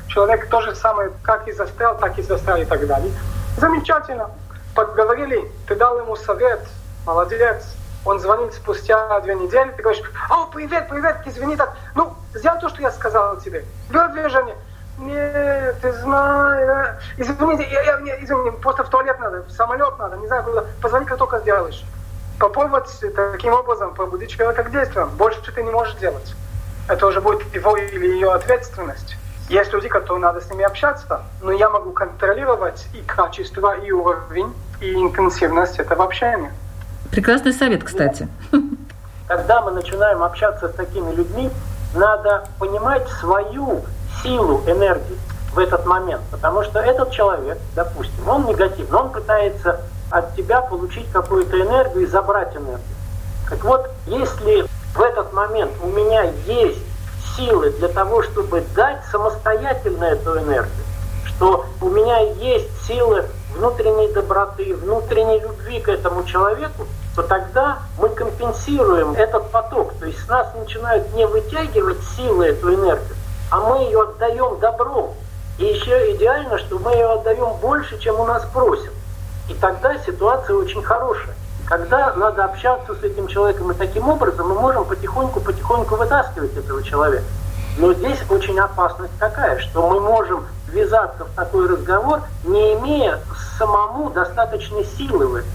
Человек 0.08 0.48
то 0.48 0.60
же 0.60 0.74
самое, 0.74 1.10
как 1.22 1.48
и 1.48 1.52
застрял, 1.52 1.96
так 1.98 2.18
и 2.18 2.22
застрял 2.22 2.58
и 2.58 2.64
так 2.64 2.86
далее. 2.86 3.12
Замечательно. 3.56 4.30
Поговорили, 4.74 5.50
ты 5.68 5.76
дал 5.76 5.98
ему 5.98 6.16
совет, 6.16 6.60
молодец. 7.06 7.64
Он 8.04 8.18
звонит 8.18 8.52
спустя 8.52 9.20
две 9.20 9.34
недели, 9.34 9.70
ты 9.70 9.82
говоришь, 9.82 10.02
о, 10.28 10.46
привет, 10.46 10.88
привет, 10.90 11.16
извини, 11.24 11.56
так, 11.56 11.74
ну, 11.94 12.14
сделай 12.34 12.60
то, 12.60 12.68
что 12.68 12.82
я 12.82 12.90
сказал 12.90 13.38
тебе. 13.38 13.64
Берет 13.88 14.12
движение. 14.12 14.56
Нет, 14.98 15.80
ты 15.80 15.92
знаешь, 15.92 16.96
извините, 17.16 17.66
я, 17.70 17.82
я, 17.82 17.98
я, 17.98 18.24
извини, 18.24 18.52
просто 18.62 18.84
в 18.84 18.88
туалет 18.88 19.18
надо, 19.18 19.42
в 19.42 19.50
самолет 19.50 19.98
надо, 19.98 20.16
не 20.16 20.26
знаю 20.26 20.44
куда. 20.44 20.64
Позвони, 20.80 21.04
как 21.04 21.18
только 21.18 21.40
сделаешь. 21.40 21.84
Попробовать 22.38 22.88
таким 23.14 23.54
образом 23.54 23.94
пробудить 23.94 24.30
человека 24.30 24.62
к 24.64 24.70
действиям. 24.70 25.10
Больше 25.16 25.40
ты 25.52 25.62
не 25.62 25.70
можешь 25.70 25.94
делать. 25.96 26.34
Это 26.88 27.06
уже 27.06 27.20
будет 27.20 27.54
его 27.54 27.76
или 27.76 28.06
ее 28.06 28.32
ответственность. 28.32 29.16
Есть 29.48 29.72
люди, 29.72 29.88
которые 29.88 30.20
надо 30.22 30.40
с 30.40 30.50
ними 30.50 30.64
общаться, 30.64 31.22
но 31.42 31.52
я 31.52 31.68
могу 31.68 31.92
контролировать 31.92 32.86
и 32.94 33.02
качество, 33.02 33.76
и 33.76 33.90
уровень, 33.90 34.54
и 34.80 34.94
интенсивность 34.94 35.78
этого 35.78 36.04
общения. 36.04 36.52
Прекрасный 37.10 37.52
совет, 37.52 37.84
кстати. 37.84 38.28
Когда 39.28 39.60
мы 39.62 39.72
начинаем 39.72 40.22
общаться 40.22 40.68
с 40.68 40.72
такими 40.72 41.12
людьми, 41.12 41.50
надо 41.94 42.48
понимать 42.58 43.06
свою 43.08 43.84
силу 44.22 44.62
энергии 44.66 45.18
в 45.52 45.58
этот 45.58 45.86
момент. 45.86 46.22
Потому 46.30 46.62
что 46.64 46.80
этот 46.80 47.10
человек, 47.10 47.58
допустим, 47.74 48.28
он 48.28 48.46
негативный, 48.46 48.98
он 48.98 49.10
пытается 49.10 49.80
от 50.10 50.34
тебя 50.36 50.60
получить 50.60 51.10
какую-то 51.12 51.60
энергию 51.60 52.04
и 52.04 52.06
забрать 52.06 52.54
энергию. 52.54 52.80
Так 53.48 53.64
вот, 53.64 53.90
если 54.06 54.66
в 54.94 55.00
этот 55.00 55.32
момент 55.32 55.72
у 55.82 55.88
меня 55.88 56.24
есть 56.46 56.82
силы 57.36 57.70
для 57.70 57.88
того, 57.88 58.22
чтобы 58.22 58.64
дать 58.74 59.04
самостоятельно 59.10 60.04
эту 60.04 60.38
энергию, 60.38 60.84
что 61.26 61.66
у 61.80 61.88
меня 61.88 62.18
есть 62.18 62.86
силы 62.86 63.24
внутренней 63.56 64.12
доброты, 64.12 64.74
внутренней 64.74 65.40
любви 65.40 65.80
к 65.80 65.88
этому 65.88 66.24
человеку, 66.24 66.86
то 67.14 67.22
тогда 67.22 67.78
мы 67.98 68.08
компенсируем 68.08 69.12
этот 69.12 69.50
поток. 69.50 69.94
То 70.00 70.06
есть 70.06 70.24
с 70.24 70.28
нас 70.28 70.48
начинают 70.54 71.12
не 71.14 71.26
вытягивать 71.26 71.98
силы 72.16 72.46
эту 72.46 72.74
энергию, 72.74 73.16
а 73.54 73.60
мы 73.60 73.84
ее 73.84 74.02
отдаем 74.02 74.58
добром. 74.58 75.14
И 75.58 75.64
еще 75.64 76.16
идеально, 76.16 76.58
что 76.58 76.80
мы 76.80 76.90
ее 76.90 77.06
отдаем 77.06 77.54
больше, 77.60 78.00
чем 78.00 78.18
у 78.18 78.24
нас 78.24 78.44
просят. 78.52 78.90
И 79.48 79.54
тогда 79.54 79.96
ситуация 79.98 80.56
очень 80.56 80.82
хорошая. 80.82 81.36
Когда 81.64 82.12
надо 82.14 82.46
общаться 82.46 82.96
с 82.96 83.04
этим 83.04 83.28
человеком, 83.28 83.70
и 83.70 83.74
таким 83.76 84.08
образом 84.08 84.48
мы 84.48 84.56
можем 84.56 84.84
потихоньку-потихоньку 84.86 85.94
вытаскивать 85.94 86.56
этого 86.56 86.82
человека. 86.82 87.26
Но 87.78 87.94
здесь 87.94 88.18
очень 88.28 88.58
опасность 88.58 89.16
такая, 89.20 89.60
что 89.60 89.88
мы 89.88 90.00
можем 90.00 90.44
ввязаться 90.66 91.24
в 91.24 91.30
такой 91.36 91.68
разговор, 91.68 92.22
не 92.42 92.74
имея 92.74 93.20
самому 93.56 94.10
достаточной 94.10 94.84
силы 94.98 95.28
в 95.28 95.34
этом. 95.36 95.50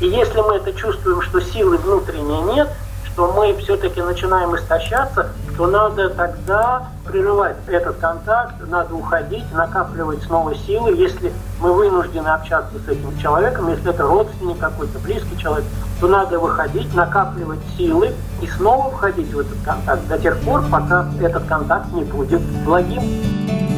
И 0.00 0.08
если 0.08 0.40
мы 0.40 0.56
это 0.56 0.72
чувствуем, 0.72 1.22
что 1.22 1.40
силы 1.40 1.76
внутренней 1.76 2.40
нет, 2.52 2.68
что 3.14 3.32
мы 3.32 3.54
все-таки 3.58 4.02
начинаем 4.02 4.56
истощаться, 4.56 5.28
то 5.56 5.68
надо 5.68 6.10
тогда 6.10 6.88
прерывать 7.06 7.56
этот 7.68 7.96
контакт, 7.98 8.54
надо 8.66 8.92
уходить, 8.96 9.44
накапливать 9.52 10.24
снова 10.24 10.52
силы. 10.56 10.96
Если 10.96 11.32
мы 11.60 11.72
вынуждены 11.72 12.26
общаться 12.26 12.74
с 12.84 12.88
этим 12.88 13.16
человеком, 13.18 13.68
если 13.68 13.90
это 13.90 14.02
родственник 14.02 14.58
какой-то, 14.58 14.98
близкий 14.98 15.38
человек, 15.38 15.64
то 16.00 16.08
надо 16.08 16.40
выходить, 16.40 16.92
накапливать 16.92 17.60
силы 17.76 18.12
и 18.42 18.48
снова 18.48 18.90
входить 18.90 19.32
в 19.32 19.38
этот 19.38 19.62
контакт 19.64 20.08
до 20.08 20.18
тех 20.18 20.36
пор, 20.40 20.64
пока 20.68 21.06
этот 21.20 21.44
контакт 21.44 21.92
не 21.92 22.02
будет 22.02 22.40
благим. 22.64 23.73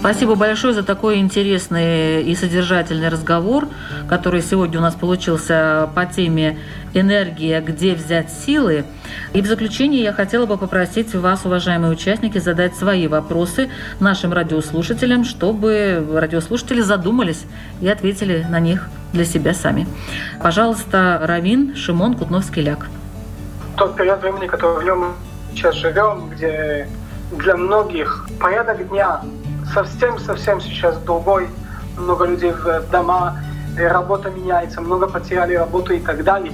Спасибо 0.00 0.34
большое 0.34 0.72
за 0.72 0.82
такой 0.82 1.18
интересный 1.18 2.22
и 2.22 2.34
содержательный 2.34 3.10
разговор, 3.10 3.68
который 4.08 4.40
сегодня 4.40 4.78
у 4.78 4.82
нас 4.82 4.94
получился 4.94 5.90
по 5.94 6.06
теме 6.06 6.58
«Энергия. 6.94 7.60
Где 7.60 7.92
взять 7.94 8.32
силы?». 8.32 8.86
И 9.34 9.42
в 9.42 9.46
заключение 9.46 10.02
я 10.02 10.14
хотела 10.14 10.46
бы 10.46 10.56
попросить 10.56 11.14
вас, 11.14 11.44
уважаемые 11.44 11.92
участники, 11.92 12.38
задать 12.38 12.74
свои 12.76 13.08
вопросы 13.08 13.68
нашим 14.00 14.32
радиослушателям, 14.32 15.22
чтобы 15.22 16.02
радиослушатели 16.14 16.80
задумались 16.80 17.44
и 17.82 17.88
ответили 17.88 18.46
на 18.48 18.58
них 18.58 18.88
для 19.12 19.26
себя 19.26 19.52
сами. 19.52 19.86
Пожалуйста, 20.42 21.20
Равин 21.24 21.76
Шимон 21.76 22.14
Кутновский-Ляк. 22.14 22.86
Тот 23.76 23.96
период 23.96 24.22
времени, 24.22 24.46
который 24.46 24.82
в 24.82 24.82
нем 24.82 25.12
сейчас 25.54 25.74
живем, 25.74 26.30
где 26.30 26.88
для 27.32 27.54
многих 27.54 28.26
порядок 28.40 28.88
дня 28.88 29.20
совсем-совсем 29.72 30.60
сейчас 30.60 30.96
другой. 30.98 31.48
Много 31.96 32.26
людей 32.26 32.52
в 32.52 32.90
дома, 32.90 33.38
работа 33.76 34.30
меняется, 34.30 34.80
много 34.80 35.06
потеряли 35.06 35.54
работу 35.54 35.92
и 35.92 36.00
так 36.00 36.24
далее. 36.24 36.52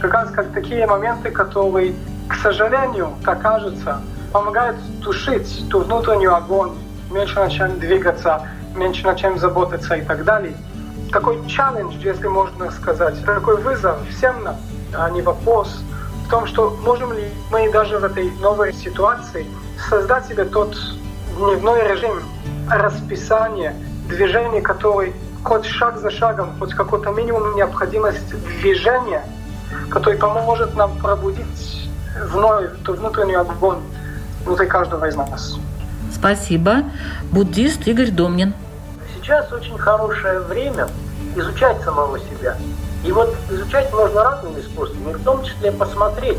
Как 0.00 0.12
раз 0.12 0.30
как 0.30 0.52
такие 0.52 0.86
моменты, 0.86 1.30
которые, 1.30 1.94
к 2.28 2.34
сожалению, 2.36 3.12
как 3.22 3.42
кажется, 3.42 4.00
помогают 4.32 4.76
тушить 5.02 5.68
ту 5.70 5.80
внутреннюю 5.80 6.34
огонь, 6.34 6.72
меньше 7.10 7.36
начать 7.36 7.78
двигаться, 7.78 8.42
меньше 8.74 9.06
на 9.06 9.14
чем 9.14 9.38
заботиться 9.38 9.94
и 9.94 10.02
так 10.02 10.24
далее. 10.24 10.54
Такой 11.10 11.44
челлендж, 11.46 11.94
если 12.02 12.26
можно 12.26 12.70
сказать, 12.70 13.24
такой 13.24 13.56
вызов 13.62 13.96
всем 14.10 14.44
нам, 14.44 14.56
а 14.94 15.08
не 15.10 15.22
вопрос 15.22 15.82
в 16.26 16.30
том, 16.30 16.46
что 16.46 16.76
можем 16.84 17.12
ли 17.12 17.24
мы 17.50 17.72
даже 17.72 17.98
в 17.98 18.04
этой 18.04 18.30
новой 18.42 18.74
ситуации 18.74 19.46
создать 19.88 20.26
себе 20.26 20.44
тот 20.44 20.76
дневной 21.38 21.88
режим, 21.88 22.22
расписание, 22.70 23.74
движение, 24.08 24.60
который 24.62 25.14
хоть 25.44 25.64
шаг 25.64 25.98
за 25.98 26.10
шагом, 26.10 26.50
хоть 26.58 26.74
какой-то 26.74 27.10
минимум 27.10 27.56
необходимость 27.56 28.28
движения, 28.60 29.24
который 29.90 30.18
поможет 30.18 30.74
нам 30.74 30.96
пробудить 30.98 31.88
вновь 32.30 32.70
ту 32.84 32.94
внутреннюю 32.94 33.40
огонь 33.40 33.78
внутри 34.44 34.66
каждого 34.66 35.04
из 35.06 35.16
нас. 35.16 35.58
Спасибо. 36.12 36.84
Буддист 37.30 37.86
Игорь 37.86 38.10
Домнин. 38.10 38.54
Сейчас 39.14 39.52
очень 39.52 39.78
хорошее 39.78 40.40
время 40.40 40.88
изучать 41.36 41.80
самого 41.82 42.18
себя. 42.18 42.56
И 43.04 43.12
вот 43.12 43.34
изучать 43.50 43.92
можно 43.92 44.24
разными 44.24 44.60
способами, 44.60 45.12
в 45.12 45.22
том 45.22 45.44
числе 45.44 45.70
посмотреть, 45.70 46.38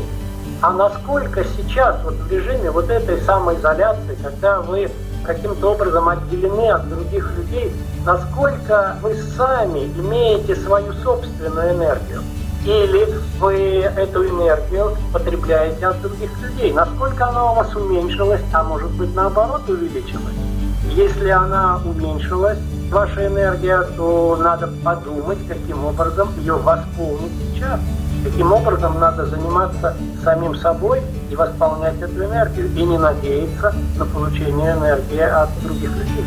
а 0.60 0.70
насколько 0.72 1.44
сейчас 1.56 1.96
вот 2.04 2.14
в 2.14 2.30
режиме 2.30 2.70
вот 2.70 2.90
этой 2.90 3.20
самоизоляции, 3.22 4.16
когда 4.22 4.60
вы 4.60 4.90
каким-то 5.24 5.72
образом 5.72 6.08
отделены 6.08 6.70
от 6.70 6.88
других 6.88 7.32
людей, 7.36 7.72
насколько 8.04 8.96
вы 9.02 9.14
сами 9.36 9.84
имеете 9.98 10.56
свою 10.56 10.92
собственную 10.94 11.72
энергию. 11.72 12.22
Или 12.64 13.08
вы 13.38 13.80
эту 13.96 14.28
энергию 14.28 14.96
потребляете 15.12 15.86
от 15.86 16.00
других 16.02 16.30
людей. 16.42 16.72
Насколько 16.72 17.28
она 17.28 17.52
у 17.52 17.54
вас 17.54 17.74
уменьшилась, 17.74 18.42
а 18.52 18.62
может 18.62 18.90
быть 18.90 19.14
наоборот 19.14 19.68
увеличилась. 19.68 20.34
Если 20.90 21.28
она 21.30 21.80
уменьшилась, 21.84 22.58
ваша 22.90 23.26
энергия, 23.26 23.82
то 23.96 24.36
надо 24.38 24.68
подумать, 24.84 25.38
каким 25.48 25.84
образом 25.84 26.28
ее 26.38 26.54
восполнить 26.54 27.32
сейчас. 27.54 27.80
Таким 28.24 28.52
образом, 28.52 28.98
надо 29.00 29.26
заниматься 29.26 29.96
самим 30.22 30.54
собой 30.54 31.00
и 31.30 31.36
восполнять 31.36 32.00
эту 32.00 32.24
энергию, 32.24 32.70
и 32.74 32.82
не 32.82 32.98
надеяться 32.98 33.74
на 33.96 34.04
получение 34.04 34.72
энергии 34.72 35.20
от 35.20 35.48
других 35.62 35.90
людей. 35.90 36.24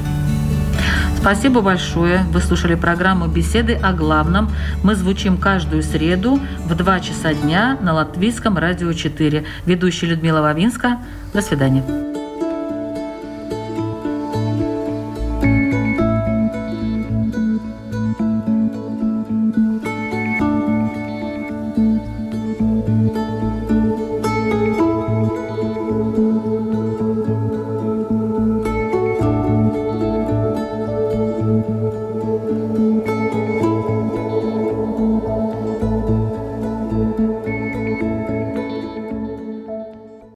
Спасибо 1.24 1.62
большое. 1.62 2.26
Вы 2.34 2.41
слушали 2.41 2.76
программу 2.76 3.28
«Беседы 3.28 3.76
о 3.76 3.94
главном». 3.94 4.52
Мы 4.84 4.96
звучим 4.96 5.38
каждую 5.38 5.82
среду 5.82 6.39
в 6.66 6.76
2 6.76 7.00
часа 7.00 7.34
дня 7.34 7.78
на 7.80 7.94
Латвийском 7.94 8.58
радио 8.58 8.91
4. 8.91 9.46
Ведущая 9.66 10.08
Людмила 10.08 10.41
Вавинска. 10.41 10.98
До 11.34 11.41
свидания. 11.41 12.12